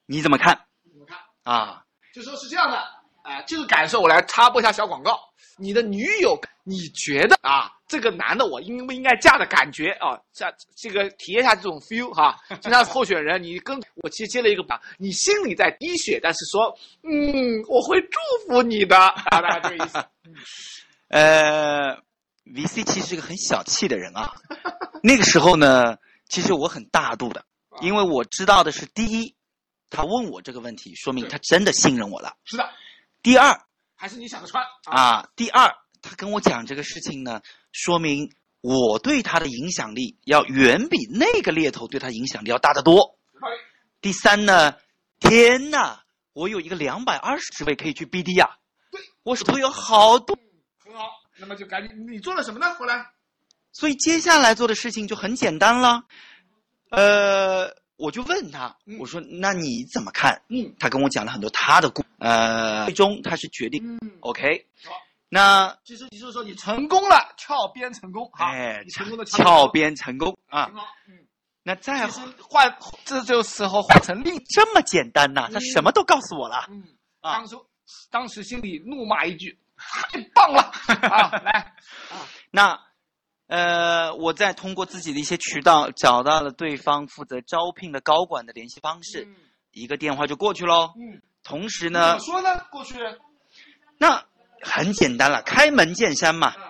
[0.08, 0.60] 你怎么看
[0.92, 1.20] 怎么看？
[1.44, 1.86] 啊？
[2.12, 2.84] 就说是这样的，
[3.28, 5.20] 啊、这个感受我来插播一下小广告。
[5.60, 10.18] 你的女友，你觉得啊，这个男的我应不应该嫁的感觉啊？
[10.32, 20.06] 这这个体验一下这种 feel 哈、就像候选人，你跟我其实接了一个榜，你心里在滴血，但是说，嗯，我会祝福你的啊，大概这个意思。
[21.10, 21.98] 呃
[22.46, 24.32] ，VC 其实是个很小气的人啊。
[25.02, 25.98] 那个时候呢，
[26.30, 27.44] 其实我很大度的，
[27.82, 29.36] 因为我知道的是，第一，
[29.90, 32.70] 他问我这个问题，说明他真的信任我了；是的，
[33.22, 33.60] 第二
[33.96, 35.02] 还是你想得穿啊？
[35.02, 43.18] 啊，第二，他跟我讲这个事情呢，说明我对他的影响力要远比那个猎头对他影响力要大得多。
[44.00, 44.76] 第三呢，
[45.20, 46.00] 天呐，
[46.34, 48.58] 我有一个两百二十职位可以去 BD 呀、
[48.92, 50.38] 对我手头有好多。
[50.78, 52.76] 很好，那么就赶紧，你做了什么呢？
[52.76, 53.06] 后来，
[53.74, 56.04] 所以接下来做的事情就很简单了，
[56.92, 58.98] 呃，我就问他，嗯。
[59.00, 60.42] 我说那你怎么看？
[60.50, 60.74] 嗯。
[60.80, 64.66] 他跟我讲了很多他的故，呃，最终他是决定嗯，OK？
[64.86, 64.94] 好。
[65.30, 70.38] 那其实你就是说你成功了，翘边成功，哎你，成功的翘边成功。
[70.48, 70.72] 啊。
[71.64, 76.66] 那再换这就时候换成另这么简单呐、他嗯什么都告诉我了。
[76.70, 76.82] 嗯，
[77.20, 77.34] 啊。
[77.34, 77.56] 当时
[78.10, 80.72] 当时心里怒骂一句：“太棒了。
[81.10, 81.74] 啊！”来，
[82.52, 82.80] 那
[83.48, 89.36] 呃，我再通过自己的一些渠道找到了对方负责招聘的高管的联系方式，嗯
[89.72, 90.94] 一个电话就过去喽。
[90.98, 92.66] 嗯，同时怎么呢，说呢？
[92.72, 92.96] 过去，
[93.98, 94.26] 那
[94.62, 96.54] 很简单了，开门见山嘛。
[96.58, 96.64] 嗯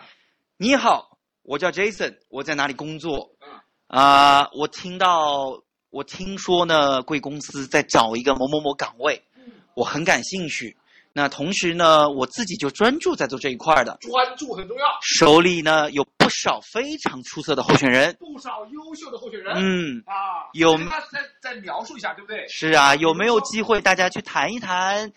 [0.60, 3.30] 你好，我叫 Jason，我在哪里工作？
[3.42, 5.62] 嗯啊、我听到，
[5.92, 10.76] 我听说呢，贵公司在找一个某某某岗位，嗯，我很感兴趣。
[11.18, 18.16] 那同时呢，我自己就专注在做这一块的，专注很重要，手里呢有不少非常出色的候选人。
[18.20, 19.52] 不少优秀的候选人。
[19.58, 22.48] 嗯，啊，有他再再描述一下，对不对？
[22.48, 25.12] 是啊，有没有机会大家去谈一谈？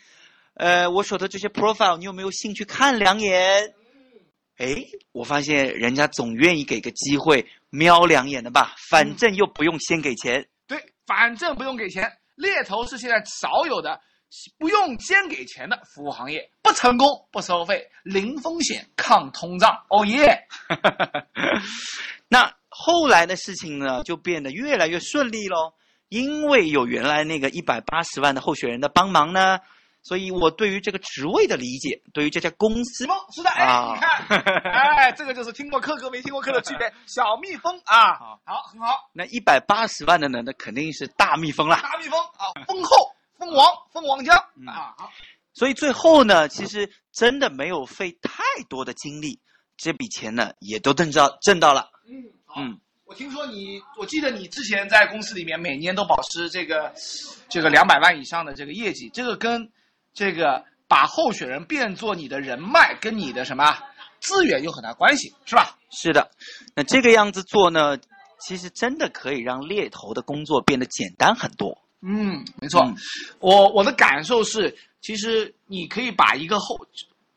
[0.55, 3.67] 呃，我手头这些 profile，你有没有兴趣看两眼？
[3.67, 3.75] 嗯
[4.57, 4.83] 哎，
[5.13, 10.49] 我发现人家总愿意给个机会瞄两眼的吧，反正又不用先给钱。
[10.67, 14.01] 对，反正不用给钱，猎头是现在少有的
[14.59, 19.85] 不用先给钱的服务行业，不成功不收费，零风险抗通胀。
[19.89, 20.47] 哦耶！
[22.29, 25.75] 那后来的事情呢，就变得越来越顺利喽，
[26.09, 29.59] 因为有原来那个一百八十万的候选人的帮忙呢，
[30.03, 34.39] 所以我对于这个职位的理解，对于这家公司是的，哎，啊你看，
[34.71, 36.93] 哎，这个就是听过课和没听过课的区别。
[37.07, 41.81] 小蜜蜂啊，好好，很好，那一百八十万的呢，那肯定是大蜜蜂啦。
[41.83, 43.10] 大蜜蜂啊，蜂后、
[43.41, 45.11] 蜂王、蜂王浆嗯啊，好，
[45.55, 49.41] 所以最后呢，其实真的没有费太多的精力，
[49.79, 51.89] 这笔钱呢也都挣到挣到了。
[52.07, 52.61] 嗯，好。
[52.61, 56.93] 嗯，我听说你，我记得你之前在公司里面每年都保持这个
[57.49, 59.67] 这个两百万以上的这个业绩，这个跟
[60.13, 63.75] 这个把候选人变作你的人脉跟你的什么
[64.21, 65.79] 资源有很大关系，是吧？
[65.91, 66.31] 是的，
[66.75, 67.97] 那这个样子做呢，
[68.39, 71.77] 其实真的可以让猎头的工作变得简单很多。
[72.03, 72.83] 嗯，没错。
[72.85, 72.97] 嗯
[73.39, 76.79] 我我的感受是，其实你可以把一个候，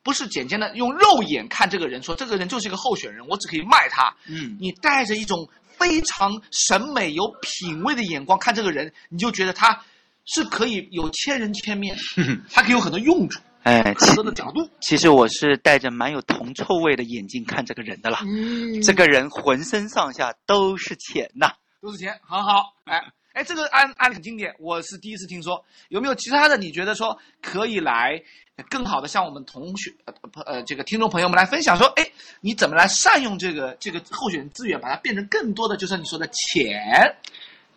[0.04, 4.16] 不是简单的用肉眼看这个人，说这个人就是一个候选人，我只可以卖他。
[4.28, 5.48] 嗯，你带着一种
[5.78, 9.84] 非常审美、有品味的眼光看这个人，你就觉得他
[10.26, 11.98] 是可以有千人千面，
[12.52, 14.70] 他可以有很多用处，哎，很其多的角度。
[14.82, 18.22] 其实我是带着蛮有铜臭味的眼睛看这个人的啦。
[18.26, 22.74] 嗯这个人浑身上下都是钱呐、都是钱，很好。
[22.86, 23.02] 哎
[23.34, 25.64] 哎，这个案案例很经典，我是第一次听说。
[25.90, 26.56] 有没有其他的？
[26.56, 28.22] 你觉得说可以来
[28.70, 32.08] 更好的向我们同学呃不呃这个听众朋友们来分享说，哎，
[32.42, 37.16] 你怎么来善用这个这个候选人资源，把它变成更多的，就是你说的钱。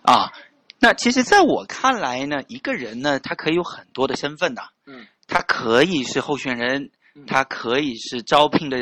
[0.03, 0.31] 啊。
[0.79, 4.63] 那其实，在我看来呢，一个人呢，他可以有很多的身份的。
[4.85, 8.77] 嗯，他可以是候选人嗯，他可以是招聘的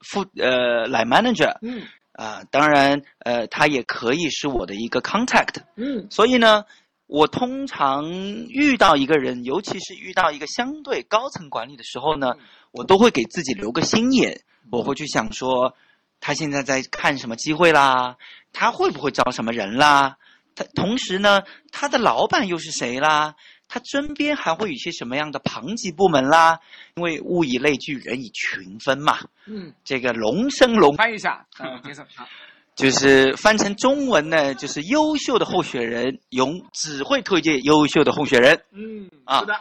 [0.00, 1.82] 副呃 line manager 嗯
[2.14, 5.62] 啊、当然呃，他也可以是我的一个 contact。
[5.76, 6.64] 嗯所以呢，
[7.06, 8.04] 我通常
[8.48, 12.40] 遇到一个人，尤其是遇到一个相对高层管理的时候呢嗯，
[12.70, 15.74] 我都会给自己留个心眼，我会去想说，
[16.20, 18.16] 他现在在看什么机会啦，
[18.52, 20.16] 他会不会招什么人啦，
[20.54, 21.42] 他同时呢，
[21.72, 23.34] 他的老板又是谁啦？
[23.68, 26.58] 他身边还会有一些什么样的旁级部门啦？
[26.96, 29.18] 因为物以类聚，人以群分嘛。
[29.46, 32.26] 嗯，这个龙生龙，翻译一下，嗯，杰森，好
[32.74, 38.64] 就是翻成中文呢，就是优秀的候选人，永只会推荐优秀的候选人。
[38.72, 39.60] 嗯，啊是的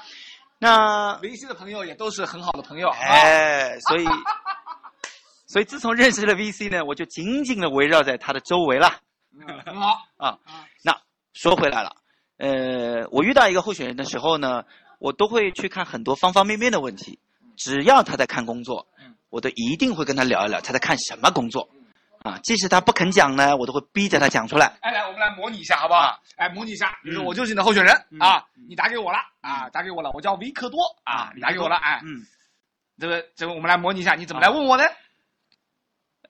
[0.60, 2.89] 那，VC 的朋友也都是很好的朋友。
[2.89, 4.06] 啊，哎，所以，
[5.45, 8.99] 所以自从认识了 VC 呢，我就紧紧的围绕在他的周围了。
[9.36, 9.99] 嗯很好。
[10.18, 10.38] 啊，
[10.84, 10.95] 那
[11.34, 11.95] 说回来了，
[12.44, 14.66] 呃，我遇到一个候选人的时候呢，
[15.00, 17.18] 我都会去看很多方方面面的问题。
[17.56, 21.70] 只要他在看工作嗯，我都一定会跟他聊一聊他在看什么工作。
[22.24, 24.78] 啊，即使他不肯讲呢，我都会逼着他讲出来。
[24.82, 26.20] 哎，来，我们来模拟一下，好不好？
[26.36, 32.26] 哎，模拟一下，比如说嗯我就是你的候选人嗯啊，你打给我了啊，打给我了，我叫维克多啊，你打给我了，哎，嗯，
[33.00, 34.84] 这个这个我们来模拟一下，你怎么来问我呢？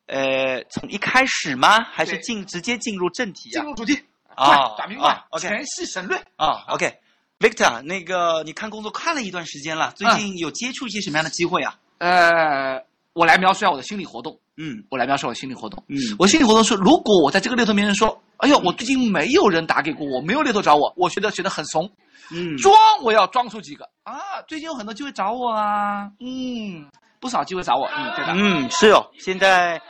[0.06, 1.84] 呃，从一开始吗？
[1.84, 3.62] 还是进直接进入正题啊？
[3.62, 4.04] 进入主题，
[4.36, 6.20] 啊快打明白全系神论。
[6.36, 6.94] 啊，OK。
[7.40, 11.76] Victor，那个你看工作看了一段时间了，最近有接触一些什么样的机会啊？
[11.98, 12.82] 呃，
[13.14, 14.40] 我来描述一下我的心理活动。
[14.56, 15.84] 嗯我来描述我的心理活动。
[15.90, 21.90] 嗯我心理活动是，如果我在这个猎头面前说，哎呦，我最近没有人打给过我，没有猎头找我，我觉得觉得很怂。
[22.32, 26.88] 嗯装我要装出几个啊，最近有很多机会找我啊，嗯，
[27.20, 28.34] 不少机会找我，嗯，对的。
[28.36, 29.82] 嗯，是哦，现在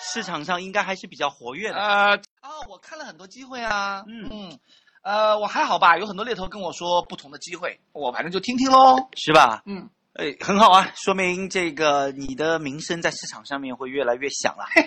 [0.00, 1.76] 市场上应该还是比较活跃的。
[1.76, 4.58] 呃，啊，我看了很多机会啊，嗯嗯，
[5.02, 9.08] 呃，我还好吧，有很多猎头跟我说不同的机会，我反正就听听喽。
[9.16, 9.62] 是吧？
[9.66, 14.64] 嗯，哎，很好啊，说明这个你的名声在市场上面会越来越响了。
[14.70, 14.82] 嘿，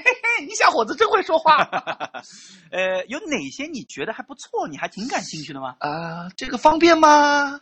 [0.48, 1.58] 你小伙子真会说话。
[2.72, 5.76] 呃，有哪些你觉得还不错，你还挺感兴趣的吗？
[5.80, 7.62] 呃，这个方便吗？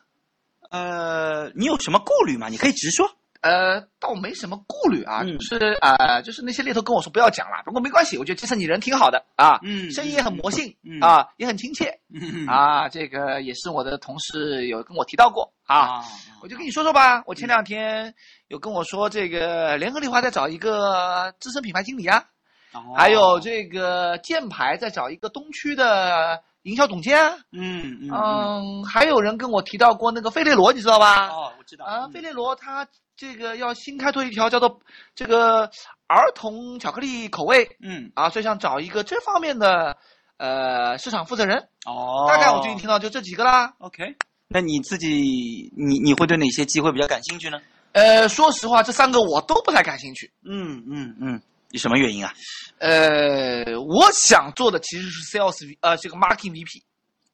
[0.70, 2.48] 呃，你有什么顾虑吗？
[2.50, 3.12] 你可以直说。
[3.42, 5.38] 呃，倒没什么顾虑啊，嗯。
[5.38, 11.00] 就是呃，就是那些猎头跟我说不要讲了，不过没关系，我觉得杰森你人挺好的啊，嗯声音也很魔性、嗯。
[11.00, 12.46] 啊，也很亲切嗯。
[12.48, 16.04] 啊，这个也是我的同事有跟我提到过啊，啊，
[16.42, 18.14] 我就跟你说说吧，我前两天
[18.48, 22.26] 有跟我说这个联合利华在找一个资深品牌经理啊，
[22.74, 22.94] 哦。
[22.98, 28.12] 还有这个箭牌在找一个东区的营销总监啊，嗯嗯嗯。
[28.12, 31.28] 嗯，还有人跟我提到过那个费列罗，你知道吧？
[31.30, 31.86] 哦，我知道。
[31.86, 32.86] 啊，费列罗他
[33.20, 34.80] 这个要新开拓一条叫做
[35.14, 35.70] 这个
[36.08, 39.98] 儿童巧克力口味嗯啊，所以想找一个这方面的
[40.38, 41.58] 呃市场负责人。
[41.86, 43.74] 哦，大概我最近听到就这几个啦。
[43.80, 44.16] OK。
[44.48, 47.60] 那你自己，你你会对哪些机会比较感兴趣呢？
[47.92, 50.32] 呃，说实话，这三个我都不太感兴趣。
[50.46, 51.42] 嗯嗯嗯，
[51.72, 52.34] 你什么原因啊？
[52.78, 56.84] 呃，我想做的其实是 sales 呃这个 marketing VP。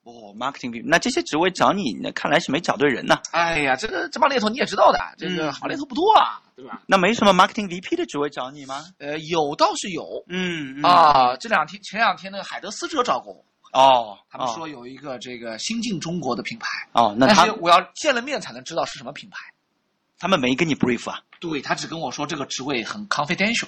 [0.06, 3.20] 哦，marketing VP，那这些职位找你，那看来是没找对人呐。
[3.32, 6.80] 哎呀，这个这帮猎头你也知道的，这个嗯好猎头不多啊，对吧？
[6.86, 8.86] 那没什么 marketing VP 的职位找你吗？
[9.00, 10.24] 呃，有倒是有。
[10.28, 13.44] 嗯啊，这两天前两天那个海德斯哲找过我，
[13.80, 19.38] 哦，他们说有一个这个新进中国的品牌，哦，那他但是我要见了面才能知道是什么品牌。
[20.20, 23.68] 他们没跟你 brief 啊，对他只跟我说这个职位很 confidential。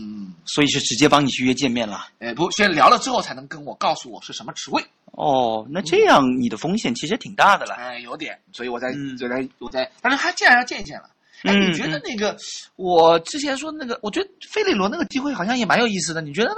[0.00, 2.06] 嗯，所以是直接帮你去约见面了。
[2.20, 4.80] 哎，不，先聊了之后才能跟我告诉我是什么职位。
[5.12, 7.74] 哦，那这样你的风险其实挺大的了。
[7.74, 11.10] 哎，有点，所以我在，嗯我在，我在，但是他既然要见一见了。
[11.42, 12.36] 哎，嗯你觉得那个
[12.76, 16.56] 我之前说那个，我觉得费雷罗那个机会好像也蛮有意思的，你觉得呢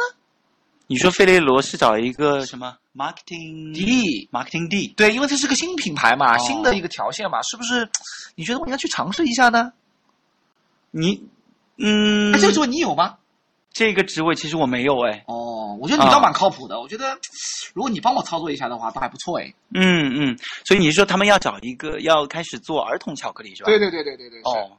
[0.86, 4.88] 你说费雷罗是找一个什么 marketing？D，marketing D？
[4.96, 7.88] 对，因为这是个新品牌嘛，哦新的一个条线嘛，是不是？
[8.34, 9.72] 你觉得我应该去尝试一下呢？
[10.90, 11.22] 你
[11.76, 13.16] 嗯哎，，这个机会你有吗？
[13.80, 15.24] 这个职位其实我没有哎。
[15.26, 16.78] 哦，我觉得你倒蛮靠谱的。
[16.78, 17.16] 我觉得
[17.72, 19.50] 如果你帮我操作一下的话，倒还不错哎。
[19.72, 23.70] 嗯嗯，所以你是说他们要找一个要开始做儿童巧克力是吧？
[23.70, 24.40] 对对对对对对。
[24.40, 24.70] 哦，哦，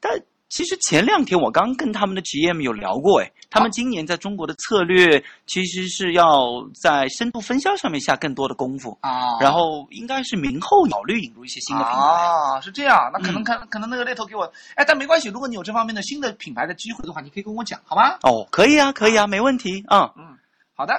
[0.00, 0.20] 但
[0.52, 6.46] 其实前两天我刚跟他们的 GM 有聊过，哎，他们今年在中国的策略其实是要
[6.78, 11.98] 在深度分销上面下更多的功夫，啊，然后应该是明后考虑引入一些新的品牌。
[11.98, 14.44] 啊，是这样，那可能嗯可、可能那个猎头给我，
[14.74, 18.18] 哎，但没关系，如果你有这方面的新的品牌的机会的话，你可以跟我讲，好吗？
[18.20, 20.12] 哦，可以啊，可以啊，没问题啊。
[20.18, 20.36] 嗯，
[20.74, 20.92] 好的。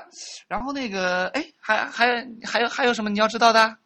[0.47, 3.77] 然后那个，哎，还还还有还有什么你要知道的？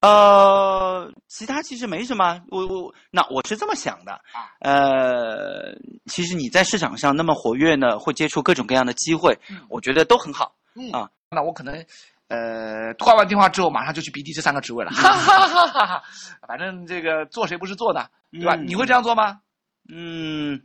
[0.00, 5.74] 呃，其他其实没什么，我我那我是这么想的，啊呃，
[6.06, 10.54] 其实你在市场上那么活跃呢，会接触各种各样的机会，嗯我觉得都很好。
[10.74, 11.84] 嗯啊，那我可能。
[12.28, 16.02] 呃，挂完电话之后，马上就去 BD 这三个职位了，哈哈哈哈哈！
[16.46, 18.54] 反正这个做谁不是做的，对吧？
[18.54, 19.40] 嗯你会这样做吗？
[19.88, 20.62] 嗯，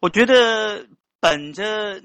[0.00, 0.86] 我觉得
[1.20, 2.02] 本着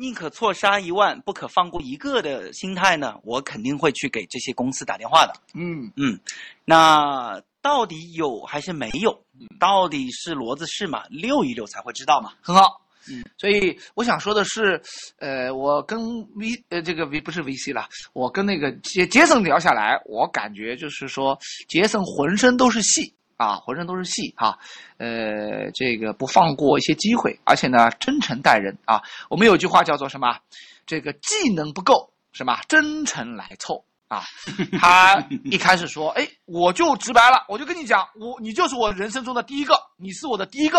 [0.00, 5.34] 宁可错杀一万，不可放过一个的心态呢，我肯定会去给这些公司打电话的。
[5.52, 6.18] 嗯嗯，
[6.64, 9.12] 那到底有还是没有？
[9.38, 12.32] 嗯到底是骡子是马，溜一溜才会知道嘛。
[12.40, 12.80] 很好。
[13.10, 14.80] 嗯，所以我想说的是，
[15.18, 21.38] 呃，我跟 V 呃这个 V 不是 VC 了，我跟那个杰杰森聊下来，我感觉就是说
[21.68, 24.58] 杰森浑身都是戏啊，浑身都是戏哈、
[24.98, 29.00] 呃，这个不放过一些机会，而且呢，真诚待人啊。
[29.30, 30.36] 我们有句话叫做什么？
[30.84, 34.24] 这个技能不够，什么真诚来凑啊。
[34.78, 40.78] 他一开始说，哎，我就直白了，我就跟你讲，我你就是我人生中的第一个，你是我的第一个，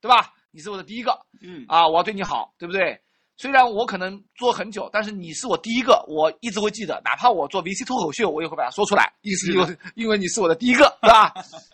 [0.00, 0.34] 对吧？
[0.50, 3.00] 你是我的第一个，嗯啊，我要对你好，对不对？
[3.40, 11.32] 虽然我可能做很久，但是你是我第一个，我一直会记得，哪怕我做 VC 脱口秀，我也会把它说出来，意思就是因为你是我的第一个， 对吧？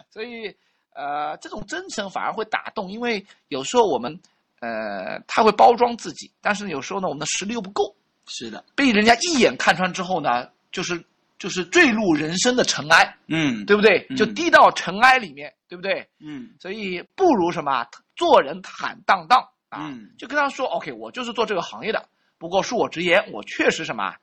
[0.09, 0.47] 所以，
[0.95, 4.17] 呃，这种真诚反而会打动，因为有时候我们，
[4.61, 7.93] 呃，他会包装自己，但是有时候呢，我们的实力又不够，
[8.29, 11.05] 是的，被人家一眼看穿之后呢，就是
[11.37, 14.07] 就是坠入人生的尘埃，嗯，对不对？
[14.11, 14.17] 嗯。
[14.17, 16.09] 就低到尘埃里面，对不对？
[16.21, 16.49] 嗯。
[16.61, 22.09] 所以不如什么做人坦荡荡啊，嗯就跟他说，OK，我就是做这个行业的，
[22.39, 24.15] 不过恕我直言，我确实什么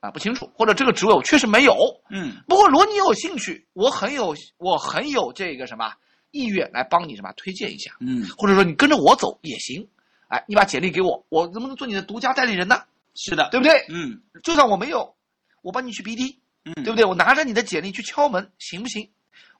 [0.00, 1.74] 啊不清楚，或者这个职位我确实没有。
[2.10, 5.92] 嗯不过如果你有兴趣，我很有我很有这个什么
[6.30, 9.86] 意愿来帮你什么推荐一下，嗯，或者说你跟着我走也行。
[10.28, 12.82] 哎，你把简历给我，我能不能做你的独家代理人呢？
[13.14, 13.84] 是的，对不对？
[13.90, 15.14] 嗯就算我没有，
[15.60, 17.04] 我帮你去 BD，嗯，对不对？
[17.04, 19.10] 我拿着你的简历去敲门，行不行？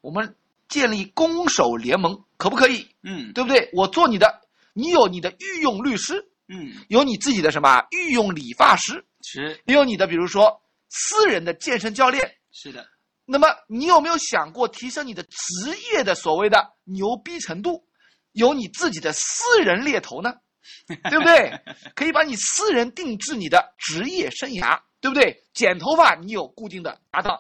[0.01, 0.35] 我们
[0.69, 2.89] 建立攻守联盟，可不可以？
[3.03, 3.69] 嗯对不对？
[3.75, 4.41] 我做你的，
[4.73, 12.37] 你有你的御用律师，嗯，有你自己的什么御用理发师，是也有你的比如说私人的健身教练。
[12.51, 12.87] 是的，
[13.25, 17.87] 那么你有没有想过提升你的职业的所谓的牛逼程度？
[18.33, 20.35] 有你自己的私人猎头呢，
[21.11, 21.53] 对不对？
[21.95, 25.45] 可以把你私人定制你的职业生涯，对不对？
[25.53, 27.39] 剪头发你有固定的搭档，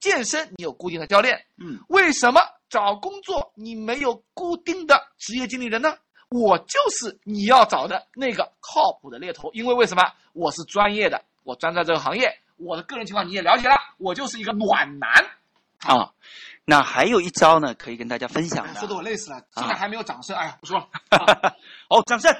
[0.00, 5.96] 健身你有固定的教练，嗯为什么找工作你没有固定的职业经理人呢？
[6.32, 10.02] 我就是你要找的那个靠谱的猎头，因为为什么？
[10.32, 15.10] 我是专业的，我专在这个行业，我的个人情况你也了解了，我就是一个暖男。
[15.80, 16.12] 啊，
[16.64, 20.88] 那还有一招呢，可以跟大家分享哎，的说的我累死了，啊现在还没有掌声，哎呀，不说了。
[21.90, 22.34] 哦，掌声。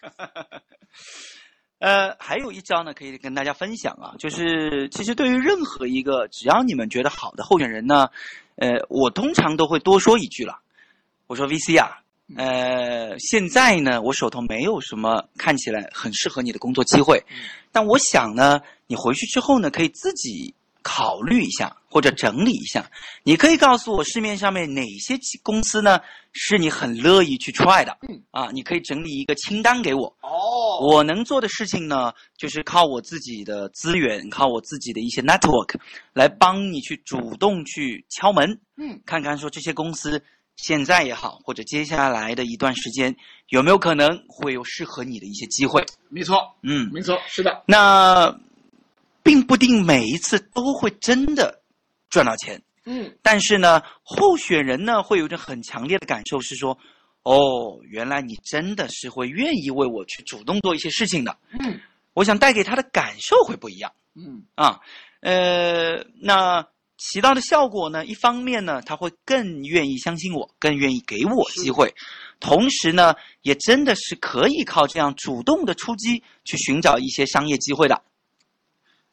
[1.78, 8.08] 呃，还有一招呢，可以跟大家分享啊，就是其实对于任何一个只要你们觉得好的候选人呢，
[8.56, 10.60] 呃，我通常都会多说一句了。
[11.26, 12.02] 我说 VC 啊，
[12.36, 17.22] 呃，现在呢，我手头没有什么看起来很适合你的工作机会，
[17.72, 22.88] 但我想呢，你回去之后呢，可以自己考虑一下或者整理一下。
[23.24, 26.00] 你可以告诉我市面上面哪些公司呢
[26.32, 30.06] 是你很乐意去 try 的，嗯啊，你可以整理一个清单给我。
[30.22, 35.74] 哦，我能做的事情呢，就是靠我自己的资源，靠我自己的一些 network
[36.12, 40.22] 来帮你去主动去敲门，嗯，看看说这些公司
[40.62, 43.14] 现在也好，或者接下来的一段时间
[43.48, 45.84] 有没有可能会有适合你的一些机会。
[46.08, 48.38] 没错，嗯，没错，是的，那
[49.22, 51.60] 并不定每一次都会真的
[52.08, 56.76] 赚到钱，嗯但是呢，候选人呢会有一种很强烈的感受是说，
[57.22, 61.36] 哦，原来你真的是会愿意为我去主动做一些事情的。
[61.58, 61.80] 嗯
[62.12, 64.80] 我想带给他的感受会不一样嗯啊。
[65.20, 66.66] 呃，那
[67.00, 71.94] 起到的效果呢，一方面呢，他会更愿意相信我，更愿意给我机会，
[72.38, 78.02] 同时呢，也真的是可以靠这样主动的出击去寻找一些商业机会的。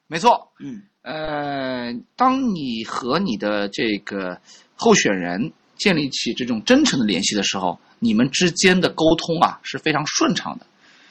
[0.05, 0.51] 没错。
[0.59, 4.37] 嗯呃，当你和你的这个
[4.75, 10.65] 候选人建立起这种真诚的联系的时候，你们之间的沟通啊是非常顺畅的。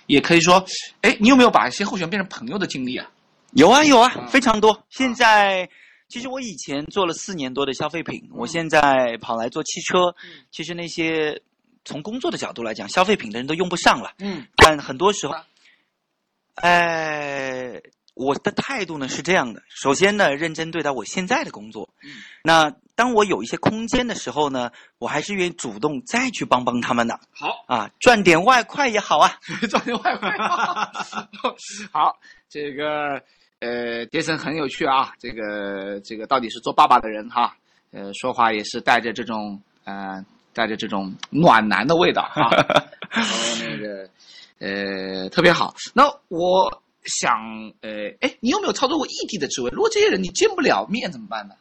[0.06, 0.62] 也可以说，
[1.00, 3.10] 哎，你有没有把一些候选人变成朋友的经历啊？
[3.52, 4.84] 有啊有啊，嗯非常多。
[4.90, 5.66] 现在
[6.08, 10.14] 其实我以前做了四年多的消费品，我现在跑来做汽车，
[10.50, 11.42] 其实那些
[11.84, 14.12] 从工作的角度来讲，消费品的人都用不上了。
[14.18, 15.34] 嗯但很多时候，
[16.56, 17.80] 呃，
[18.14, 21.90] 我的态度呢是这样的：首先呢，认真对待我现在的工作。
[22.02, 22.10] 嗯
[22.42, 29.38] 那当我有一些空间的时候呢，我还是愿意主动再去帮帮他们的好，啊，赚点外快也好啊。
[29.68, 30.30] 赚点外快。
[31.92, 33.22] 好，这个
[33.66, 35.12] 呃，杰森很有趣啊。
[35.18, 37.56] 这个这个到底是做爸爸的人哈，
[37.90, 42.50] 呃，说话也是带着这种呃，带着这种暖男的味道哈。
[43.10, 44.08] 然后那个
[44.58, 45.74] 呃，特别好。
[45.94, 47.32] 那我想
[47.80, 49.70] 呃，哎，你有没有操作过异地的职位？
[49.70, 51.54] 如果这些人你见不了面怎么办呢？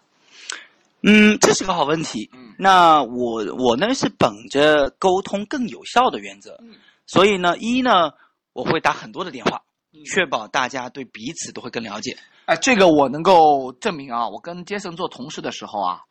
[1.01, 2.29] 嗯，这是个好问题。
[2.33, 6.75] 嗯那我我呢是本着沟通更有效的原则，嗯
[7.05, 8.13] 所以呢，一呢
[8.53, 12.17] 我会打很多的电话，嗯确保大家对彼此都会更了解。
[12.45, 14.27] 哎，这个我能够证明啊！
[14.29, 16.01] 我跟杰森做同事的时候啊，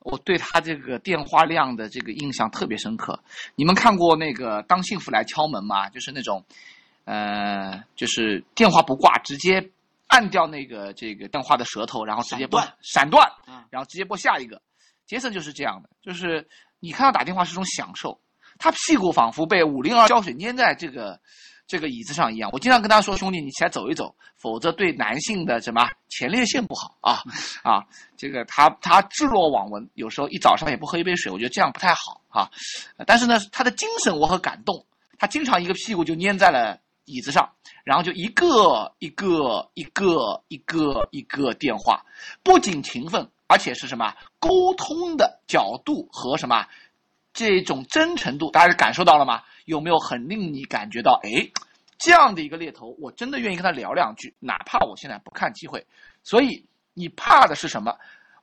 [0.00, 3.18] 我对他这个电话量的这个印象特别深刻。
[3.56, 5.88] 你们看过那个《当幸福来敲门》吗？
[5.88, 6.44] 就是那种，
[7.06, 9.68] 呃，就是电话不挂，直接
[10.06, 14.62] 按掉那个这个电话的舌头，然后直接拨闪断闪断嗯，然后直接拨下一个。
[15.06, 16.46] 杰森就是这样的，就是
[16.78, 18.20] 你看到打电话是种享受，
[18.58, 21.20] 他屁股仿佛被五零二胶水粘在这个
[21.66, 22.50] 这个椅子上一样。
[22.52, 27.22] 我经常跟他说：“兄弟，你起来走一走，否则对男性的什么前列腺不好啊
[27.62, 27.84] 啊！”
[28.16, 32.50] 这个他他置若罔闻，有时候一早上也不喝一杯水，我觉得这样不太好啊。
[33.06, 34.84] 但是呢，他的精神我很感动，
[35.18, 37.50] 他经常一个屁股就粘在了椅子上，
[37.84, 42.04] 然后就一个一个一个一个一个电话，
[42.42, 43.28] 不仅勤奋。
[43.46, 46.66] 而且是什么沟通的角度和什么
[47.34, 49.42] 这种真诚度，大家感受到了吗？
[49.66, 51.50] 有没有很令你感觉到，哎，
[51.98, 55.84] 这样的一个猎头，我真的愿意跟他聊两句，哪怕我现在不看机会。
[56.22, 56.64] 所以
[56.94, 57.94] 你怕的是什么？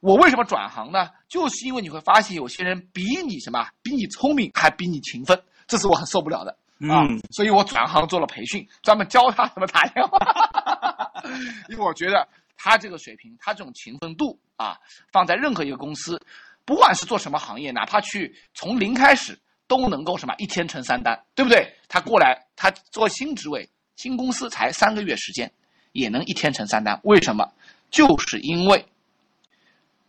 [0.01, 1.09] 我为什么转行呢？
[1.27, 6.51] 就是因为你会发现有些人比你什么，比你聪明，还比你勤奋，这是我很受不了的
[6.93, 7.07] 啊。
[7.31, 11.11] 所以我转行做了培训，专门教他怎么打电话，
[11.69, 12.27] 因为我觉得。
[12.63, 14.77] 他这个水平，他这种勤奋度啊，
[15.11, 16.21] 放在任何一个公司，
[16.65, 21.75] 不管是做什么行业，哪怕去从零开始，都能够什么一天成三单，对不对？
[21.87, 25.51] 他过来，他做新职位，新公司才三个月时间，
[25.91, 26.99] 也能一天成三单。
[27.03, 27.51] 为什么？
[27.89, 28.85] 就是因为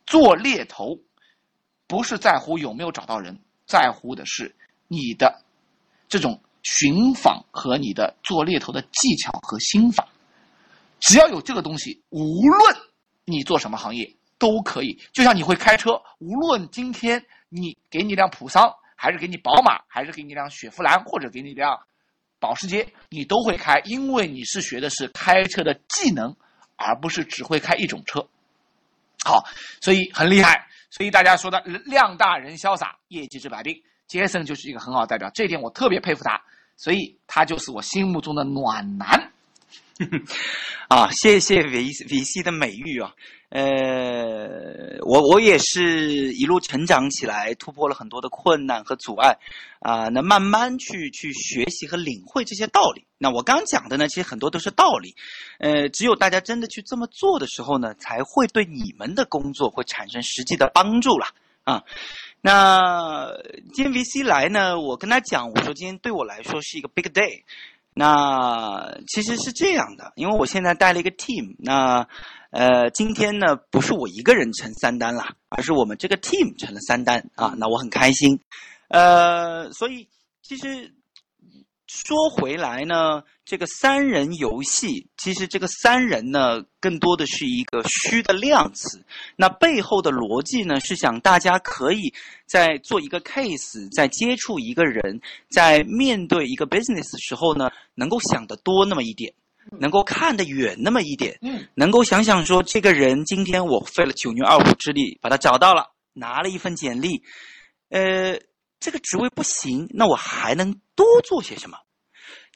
[0.06, 0.98] 做猎头，
[1.88, 4.54] 不是在乎有没有找到人，在乎的是
[4.86, 5.42] 你的
[6.08, 10.08] 这种寻访和你的做猎头的技巧和心法。
[11.00, 12.76] 只要有这个东西，无论
[13.24, 15.00] 你做什么行业都可以。
[15.12, 21.78] 就像你会开车，无论今天你给你辆普桑，还是给你宝马，还是给你辆雪佛兰，或者给你辆
[22.40, 26.34] 保时捷，你都会开，因为你是学的是开车的技能，
[26.74, 28.26] 而不是只会开一种车。
[29.24, 29.44] 好，
[29.80, 30.66] 所以很厉害。
[30.90, 35.30] 所以大家说的量大人潇洒，业绩治百病，杰森就是一个很好的代表。
[35.32, 36.42] 这一点我特别佩服他，
[36.76, 39.31] 所以他就是我心目中的暖男。
[40.88, 43.12] 啊，谢谢维维西的美誉啊！
[43.50, 49.36] 呃，我我也是一路成长起来，突破了很多的困难和阻碍，
[49.80, 53.04] 啊，那慢慢去去学习和领会这些道理。
[53.18, 55.14] 那我刚讲的呢，其实很多都是道理，
[55.58, 61.26] 呃，只有大家真的去这么做的时候呢，才会对你们的工作会产生实际的帮助了
[61.64, 61.82] 啊。
[62.40, 63.30] 那
[63.72, 67.42] 今天维西来呢，我跟他讲，我说今天对我来说是一个 big day。
[67.94, 72.06] 那其实是这样的，因为我现在带了一个 team，那
[72.50, 78.40] 呃，今天呢不是我一个人成三单了，而是我们这个 team 成了三单啊，那我很开心，
[78.88, 80.08] 呃，所以
[80.42, 80.94] 其实。
[81.94, 89.04] 说回来呢，这个三人游戏，其实这个三人呢，更多的是一个虚的量词。
[89.36, 92.12] 那背后的逻辑呢，是想大家可以
[92.46, 95.20] 在做一个 case，在接触一个人，
[95.50, 99.30] 在面对一个 business 的时候呢，能够想得多那么一点，
[99.78, 107.22] 能够看得远那么一点，嗯，能够想想说，这个人今天我费了九牛二虎之力把他找到了，拿了一份简历，
[107.90, 108.40] 呃。
[108.82, 111.78] 这个职位不行，那我还能多做些什么？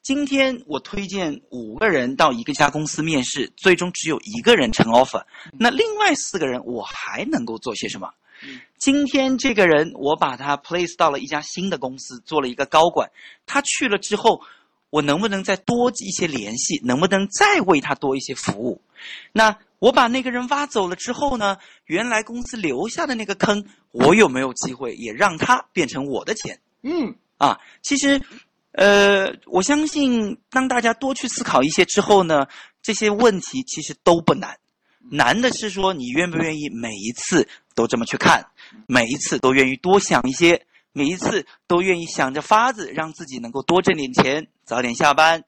[0.03, 5.23] 今天我推荐五个人到一个家公司面试，最终只有一个人成 offer，
[5.57, 8.09] 那另外四个人我还能够做些什么？
[8.77, 13.09] 今天这个人我把他 place 到了一家新的公司，做了一个高管，
[13.45, 14.41] 他去了之后，
[14.89, 16.77] 我能不能再多一些联系？
[16.83, 18.81] 能不能再为他多一些服务？
[19.31, 19.57] 那？
[19.79, 26.59] 我把那个人挖走了之后呢，原来公司留下的那个坑，我有没有机会也让它变成我的钱？
[26.81, 28.21] 嗯，啊，其实，
[28.71, 32.47] 呃，我相信当大家多去思考一些之后呢，
[32.81, 34.57] 这些问题其实都不难，
[35.11, 38.47] 难的是说你愿不愿意每一次都这么去看，
[38.87, 45.43] 每一次都愿意多想一些，每一次都愿意想着法子让自己能够多挣点钱，早点下班。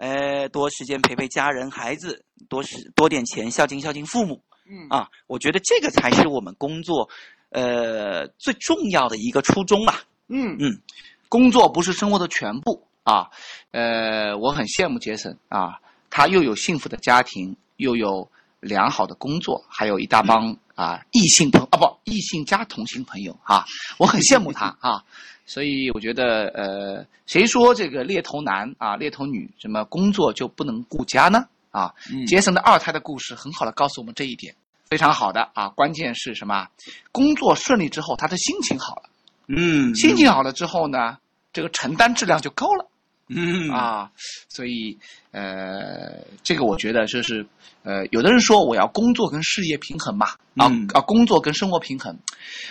[0.00, 4.42] 呃，多时间陪陪家人、孩子，多时多点钱孝敬孝敬父母。
[4.64, 7.10] 嗯啊，我觉得这个才是我们工作，
[7.50, 10.00] 呃，最重要的一个初衷啊。
[10.28, 10.80] 嗯嗯，
[11.28, 13.28] 工作不是生活的全部啊。
[13.72, 15.78] 呃，我很羡慕杰森啊，
[16.08, 18.26] 他又有幸福的家庭，又有
[18.60, 23.64] 良好的工作，还有一大帮啊异性朋啊不异性加同性朋友啊，
[23.98, 25.04] 我很羡慕他 啊。
[25.46, 31.44] 所以我觉得，呃，谁说这个猎头男啊、猎头女什么工作就不能顾家呢？
[31.72, 31.92] 啊，
[32.28, 34.54] 杰森的二胎的故事很好的告诉我们这一点，
[34.88, 35.68] 非常好的啊。
[35.70, 36.68] 关键是什么？
[37.10, 39.02] 工作顺利之后，他的心情好了，
[39.48, 41.18] 嗯，心情好了之后呢，
[41.52, 42.86] 这个承担质量就高了。
[43.30, 44.10] 嗯啊，
[44.48, 44.98] 所以
[45.30, 47.46] 呃，这个我觉得就是，
[47.84, 50.26] 呃，有的人说我要工作跟事业平衡嘛，
[50.56, 52.18] 啊啊，工作跟生活平衡，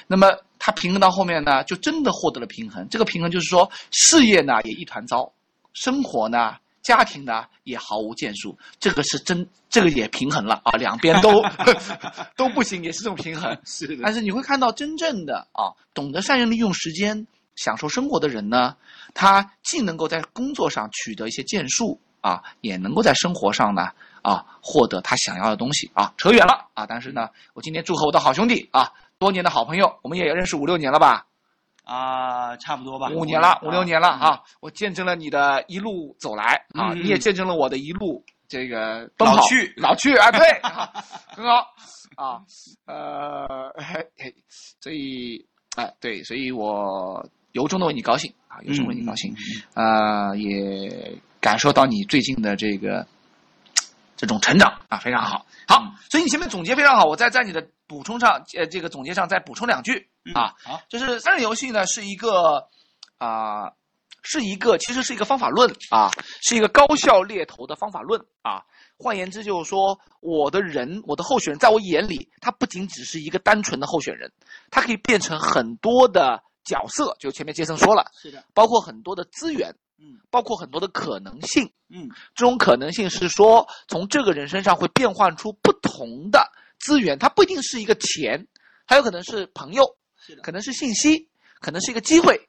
[0.05, 0.27] 那么
[0.59, 2.87] 他平衡到后面呢，就真的获得了平衡。
[2.89, 5.31] 这个平衡就是说，事业呢也一团糟，
[5.73, 6.55] 生活呢。
[6.81, 11.43] 家庭呢也毫无建树，这个是真，这个也平衡了啊，两边都
[12.37, 13.55] 都不行，也是这种平衡。
[13.65, 17.27] 是的但是你会看到，真正的啊，懂得善用利用时间、
[17.59, 18.73] 享受生活的人呢，
[19.13, 23.89] 他既能够在工作上取得一些建树啊，也能够在生活上呢
[24.21, 26.13] 啊获得他想要的东西啊。
[26.15, 31.25] 扯远了啊，但是呢，我今天祝贺我的好兄弟啊，多年的好朋友，我们也认识五六年了吧？
[31.83, 34.29] 啊，差不多吧，五年了，五六年了啊。
[34.29, 34.43] 啊！
[34.61, 40.89] 我见证了你的一路走来啊，你也见证了我的一路这个奔跑老去老去 啊，对，啊
[41.27, 41.67] 很好
[42.15, 42.41] 啊，
[42.85, 44.33] 呃，嘿嘿，
[44.79, 45.45] 所以
[45.75, 49.35] 哎，对，所以我由衷的为你高兴啊，由衷为你高兴，
[49.73, 53.07] 呃，也感受到你最近的这个
[54.15, 55.45] 这种成长啊，非常好。
[55.67, 60.53] 好，所以你前面总结非常好，我再在你的补充上，呃，这个总结上再补充两句啊。
[60.87, 62.67] 就是三人游戏呢是一个
[63.17, 63.71] 啊、
[64.23, 66.09] 是一个其实是一个方法论啊，
[66.41, 68.63] 是一个高效猎头的方法论啊。
[68.97, 74.29] 换言之，就是说我的人，我的候选人，在我眼里，他不仅只是一个单纯的候选人，
[74.69, 77.15] 他可以变成很多的角色。
[77.19, 81.71] 就前面杰森说了，是的，包括很多的资源，嗯包括很多的可能性。
[81.89, 88.47] 嗯这种可能性是说，从这个人身上会变换出不同的资源，它不一定是一个钱，
[88.85, 89.83] 还有可能是朋友，
[90.15, 91.27] 是的可能是信息，
[91.59, 92.47] 可能是一个机会，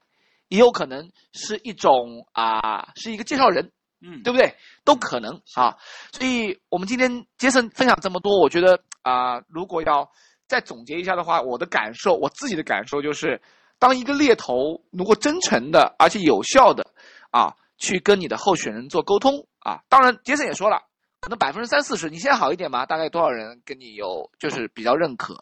[0.49, 4.55] 也有可能是一种啊、是一个介绍人，嗯，对不对？
[4.85, 5.75] 都可能啊。
[6.13, 10.07] 所以我们今天杰森分享这么多，我觉得啊、如果要
[10.47, 13.41] 再总结一下的话，我的感受，我自己的感受就是，
[13.81, 16.87] 当一个猎头如果真诚的而且有效的
[17.33, 20.81] 啊，去跟你的候选人做沟通啊，当然杰森也说了，
[21.19, 22.87] 可能百分之三四十，你现在好一点吗？
[22.87, 25.37] 大概多少人跟你有就是比较认可？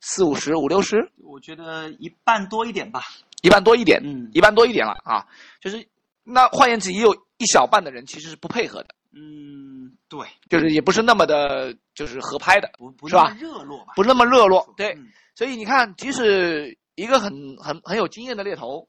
[0.00, 3.02] 四五十、五六十，我觉得一半多一点吧。
[3.42, 5.26] 一半多一点，嗯一半多一点了啊。
[5.60, 5.86] 就是
[6.22, 13.92] 那换言之，也有一小半的人其实是不配合的，嗯，对，就是也不是那么的，就是合拍的，不不是吧那么热络吧？
[13.96, 14.72] 不那么热络。
[14.76, 18.88] 对，嗯所以你看，即使一个很很很有经验的猎头，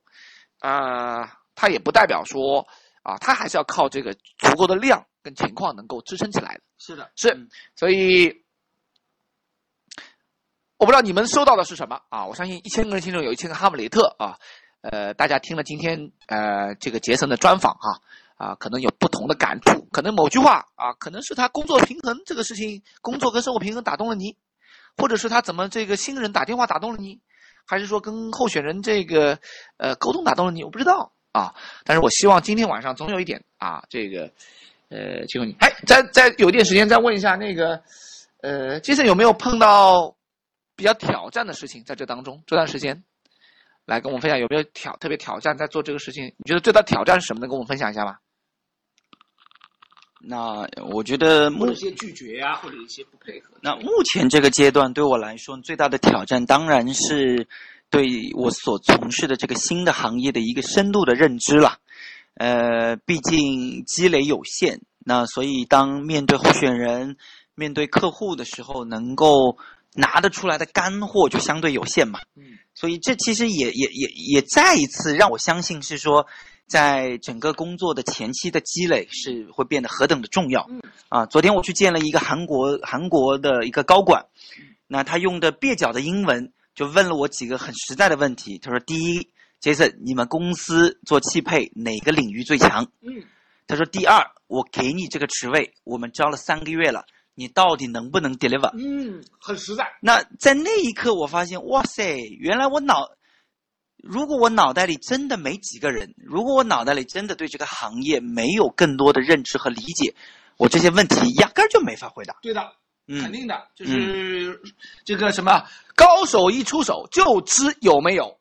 [0.59, 2.67] 啊、他也不代表说
[3.03, 6.61] 啊，他还是要靠这个足够的量跟情况能够支撑起来的。
[6.77, 8.43] 是的，是嗯所以，
[10.77, 12.25] 我不知道你们收到的是什么啊？
[12.25, 14.37] 我相信一千个人心中有一千个哈姆雷特啊。
[14.81, 18.01] 呃，大家听了今天呃这个杰森的专访哈
[18.35, 24.37] 啊可能有不同的感触，可能某句话啊，可能是他工作平衡这个事情，工作跟生活平衡打动了你，
[24.95, 27.19] 或者是他怎么这个新人打电话打动了你，
[27.65, 29.37] 还是说跟候选人这个
[29.77, 31.53] 呃沟通打动了你，我不知道啊。
[31.83, 34.31] 但是我希望今天晚上总有一点啊，这个
[34.89, 37.81] 呃，请问你，哎，再再有点时间再问一下那个
[38.41, 40.15] 呃，杰森有没有碰到
[40.75, 43.03] 比较挑战的事情在这当中这段时间？
[43.85, 46.25] 来跟我们分享有没有挑特别挑战在做这个事情？
[46.37, 47.39] 你觉得最大挑战是什么？
[47.39, 48.17] 能跟我们分享一下吗？
[50.27, 53.55] 那我觉得目一些拒绝啊，或者一些不配合。
[53.61, 57.47] 那目前这个阶段对我来说最大的挑战，当然是
[57.89, 61.77] 对我所从事的这个新的行业的一个深度的认知了。
[62.35, 67.17] 呃，毕竟积累有限，那所以当面对候选人、
[67.53, 69.57] 面对客户的时候，能够
[69.93, 72.19] 拿得出来的干货就相对有限嘛。
[72.35, 72.43] 嗯
[72.77, 76.27] 所以这其实也也也也再一次让我相信是说，
[76.67, 80.65] 在整个工作的前期的积累是会变得何等的重要。
[80.69, 84.25] 嗯啊，昨天我去见了一个韩国韩国的一个高管，
[84.87, 88.57] 那他用的蹩脚的英文就问了我几个很实在的问题。
[88.57, 89.29] 他说：第一
[89.61, 92.83] ，Jason，你们公司做汽配哪个领域最强？
[93.01, 93.23] 嗯
[93.67, 97.03] 他说：第二，我给你这个职位，我们招了三个月了，
[97.33, 98.71] 你到底能不能 deliver？
[98.77, 99.87] 嗯，很实在。
[100.01, 103.09] 那在那一刻，我发现，哇塞，原来我脑，
[104.05, 110.13] 如果我脑袋里真的没几个人，如果我脑袋里真的对这个行业没有更多的认知和理解，
[110.57, 112.35] 我这些问题压根儿就没法回答。
[112.43, 112.61] 对的，
[113.07, 114.61] 肯嗯，定的，就是
[115.03, 118.37] 这个什么高手一出手就知有没有。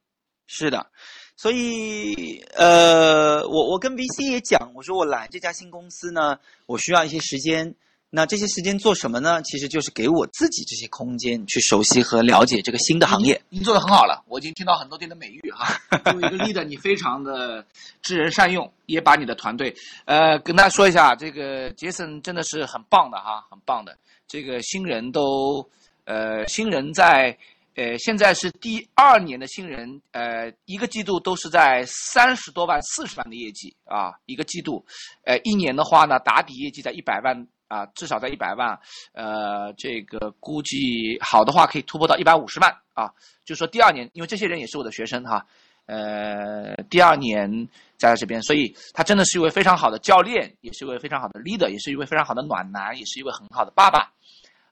[0.47, 0.87] 是的，
[1.35, 7.75] 所以呃，我我跟 VC 也讲，我说我来这家新公司呢，我需要一些时间。
[8.17, 9.43] 那这些时间做什么呢？
[9.43, 13.43] 其实就是给我自己这些空间去熟悉和了解这个新的行业。
[13.49, 15.77] 您做的很好了，我已经听到很多天的美誉哈。
[16.05, 17.67] 作为一个 leader，你非常的
[18.03, 23.99] 知人善用，也把你的团队，呃，跟大家说一下，这个杰森真的是很棒的哈，很棒的。
[24.29, 25.69] 这个新人都，
[26.05, 27.37] 呃，新人在，
[27.75, 34.87] 呃，现在是第二年的新人，呃，一个季度都是在三十多万、四十万的业绩啊，一个季度，
[35.25, 37.45] 呃，一年的话呢，打底业绩在一百万。
[37.75, 38.79] 啊，至少在一百万，
[39.15, 43.11] 呃，这个估计好的话可以突破到一百五十万啊。
[43.45, 45.45] 就是说第二年，因为这些人也是我的学生哈，
[45.87, 47.51] 呃，第二年
[47.97, 54.13] 在这边，所以他真的是一位非常好的教练，也是一位非常好的 leader，也是一位非常好的暖男，也是一位很好的爸爸。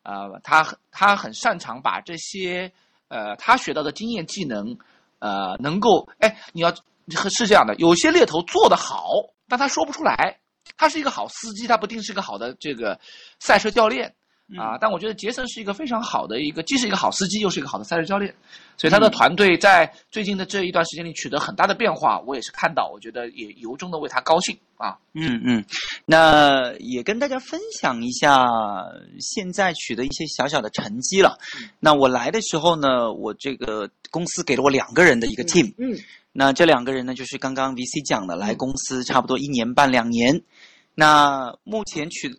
[0.04, 2.70] 呃，他他很擅长把这些
[3.08, 4.78] 呃他学到的经验技能，
[5.18, 6.72] 呃，能够哎，你要
[7.08, 9.08] 是这样的，有些猎头做得好，
[9.48, 10.38] 但他说不出来。
[10.76, 12.98] 他是一个好司机，他不定是个好的这个
[13.38, 14.12] 赛车教练
[14.58, 14.78] 啊。
[14.80, 18.34] 但我觉得杰森是一个非常好的一个，既是一个好司机，又是一个好的赛车教练。
[18.76, 24.98] 所以他的团队在最近的这一段时间里取得很大的变化，我也是看到，我觉得也由衷的为他高兴啊。
[25.12, 25.64] 嗯嗯，
[26.04, 28.44] 那也跟大家分享一下
[29.20, 31.38] 现在取得一些小小的成绩了。
[31.78, 35.72] 那我来的时候呢，我这个公司给了我两个人的一个 team。
[35.78, 35.96] 嗯。
[36.32, 40.42] 那这两个人呢，就是刚刚 VC 讲的，来公司差不多一年半两年。
[40.94, 42.30] 那目前取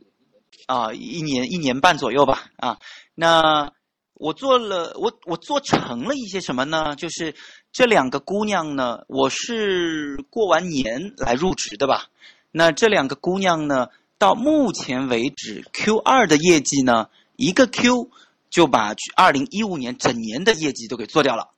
[0.66, 2.80] 啊一年一年半左右吧啊。
[3.14, 3.72] 那
[4.16, 6.96] 我做了我我做成了一些什么呢？
[6.96, 7.36] 就是
[7.72, 12.08] 这两个姑娘呢，我是过完年来入职的吧。
[12.52, 18.10] 那这两个姑娘呢，到目前为止 Q 二的业绩呢，一个 Q
[18.50, 21.50] 就把二零一五年整年的业绩都给做掉了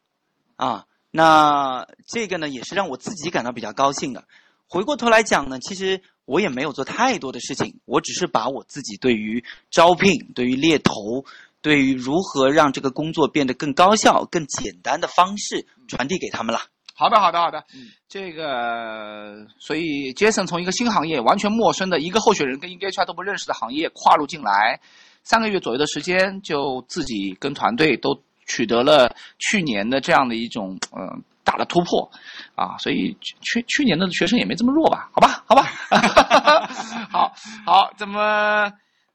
[0.58, 0.86] 啊。
[1.16, 4.26] 那这个呢，也是让我自己感到比较高兴的。
[4.68, 9.42] 回过头来讲呢，其实我也没有做太多的事情，我只是把我自己对于
[9.72, 11.24] 招聘、对于猎头、
[11.62, 16.60] 对于如何让这个工作变得更高效、更简单的方式传递给他们了。
[16.94, 17.64] 好的，好的，好的。
[18.10, 24.82] 这个，所以杰森从一个新行业、完全陌生的一个候选人跟一个 HR 都不认识的行业跨入进来，
[25.24, 28.22] 三个月左右的时间，就自己跟团队都。
[28.46, 32.10] 取得了去年的这样的一种嗯大的突破，
[32.56, 35.10] 啊，所以去去年的学生也没这么弱吧？
[35.14, 35.64] 好吧，好吧，
[37.12, 37.34] 好
[37.66, 38.20] 好怎么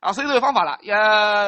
[0.00, 0.12] 啊？
[0.12, 0.94] 所以都有方法了，也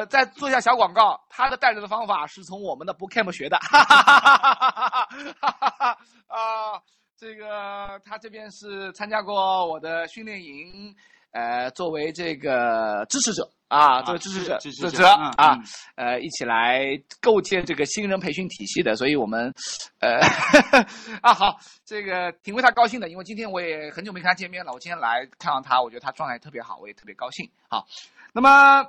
[0.07, 1.21] 再做一下小广告。
[1.29, 6.83] 他的带人的方法是从我们的 Bookcamp 学的， 哈哈哈哈哈哈啊，
[7.17, 10.95] 这个他这边是参加过我的训练营。
[11.33, 15.59] 呃，作为这个支持者啊，作为支持者支持者啊，
[15.97, 16.85] 呃，一起来
[17.23, 19.51] 构建这个新人培训体系的，所以我们，
[19.99, 20.21] 呃，
[21.23, 27.51] 啊好，这个挺为他高兴的，因为今天我也很久没跟他见面了，我今天来看到他，我觉得他状态特别好，我也特别高兴。
[27.71, 27.87] 好，
[28.35, 28.85] 那么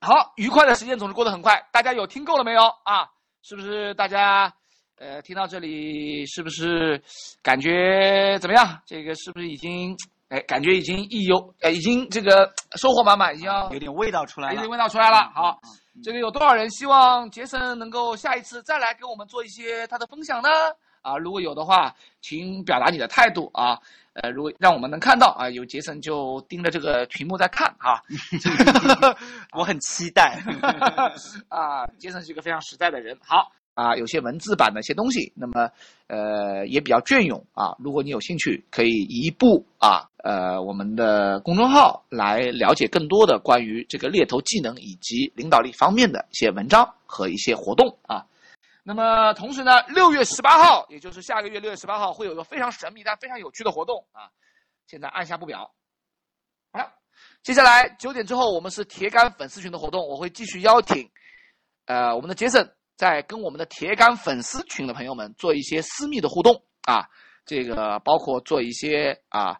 [0.00, 3.10] 好，愉快的时间总是过得很快，大家有听够了没有啊？
[3.42, 4.50] 是不是大家
[4.96, 7.02] 呃听到这里，是不是
[7.42, 8.80] 感觉怎么样？
[8.86, 9.94] 这个是不是已经？
[10.28, 15.30] 哎，感觉已经意犹，哎，已经这个收获满满，已经有点味道出来了，有点味道出来了。
[15.34, 15.58] 好，
[16.02, 20.48] 这个有多少人希望杰森能够下一次再来给我们做一些他的分享呢？
[21.00, 23.78] 啊，如果有的话，请表达你的态度啊。
[24.20, 28.02] 呃，如果让我们能看到啊，有杰森就盯着这个屏幕在看哈。
[29.56, 30.42] 我很期待。
[31.48, 33.16] 啊，杰森是一个非常实在的人。
[33.24, 33.50] 好。
[33.78, 35.70] 啊，有些文字版的一些东西，那么，
[36.08, 37.76] 呃，也比较隽永啊。
[37.78, 48.26] 如果你有兴趣，可以移步啊，呃，我们的公众号来了解更多的关于这个猎头技能以及领导力方面的一些文章和一些活动啊。
[48.82, 54.26] 那么，同时呢，六月十八号，也就是下个月六月十八号，会有一个非常神秘但非常有趣的活动啊。
[54.88, 55.70] 现在按下不表。
[56.72, 56.92] 好了，
[57.44, 61.08] 接下来九点之后，我们是铁杆粉丝群的活动，我会继续邀请，
[61.86, 62.68] 呃，我们的杰森。
[62.98, 67.06] 在跟我们的铁杆粉丝群的朋友们做一些私密的互动啊，
[67.46, 69.56] 这个包括做一些啊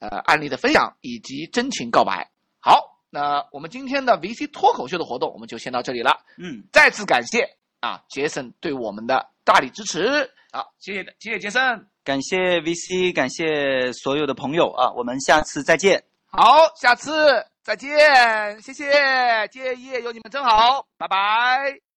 [0.00, 2.28] 呃案例的分享以及真情告白。
[2.58, 6.20] 好，那我们今天的 VC 脱口秀的活动我们就先到这里了。
[6.36, 10.28] 嗯，再次感谢啊杰森对我们的大力支持。
[10.52, 16.02] 好，谢谢谢谢杰森，感谢 VC，感谢所有的朋友啊，我们下次再见。
[16.26, 21.89] 好，下次再见，谢谢，今夜有你们真好，拜拜。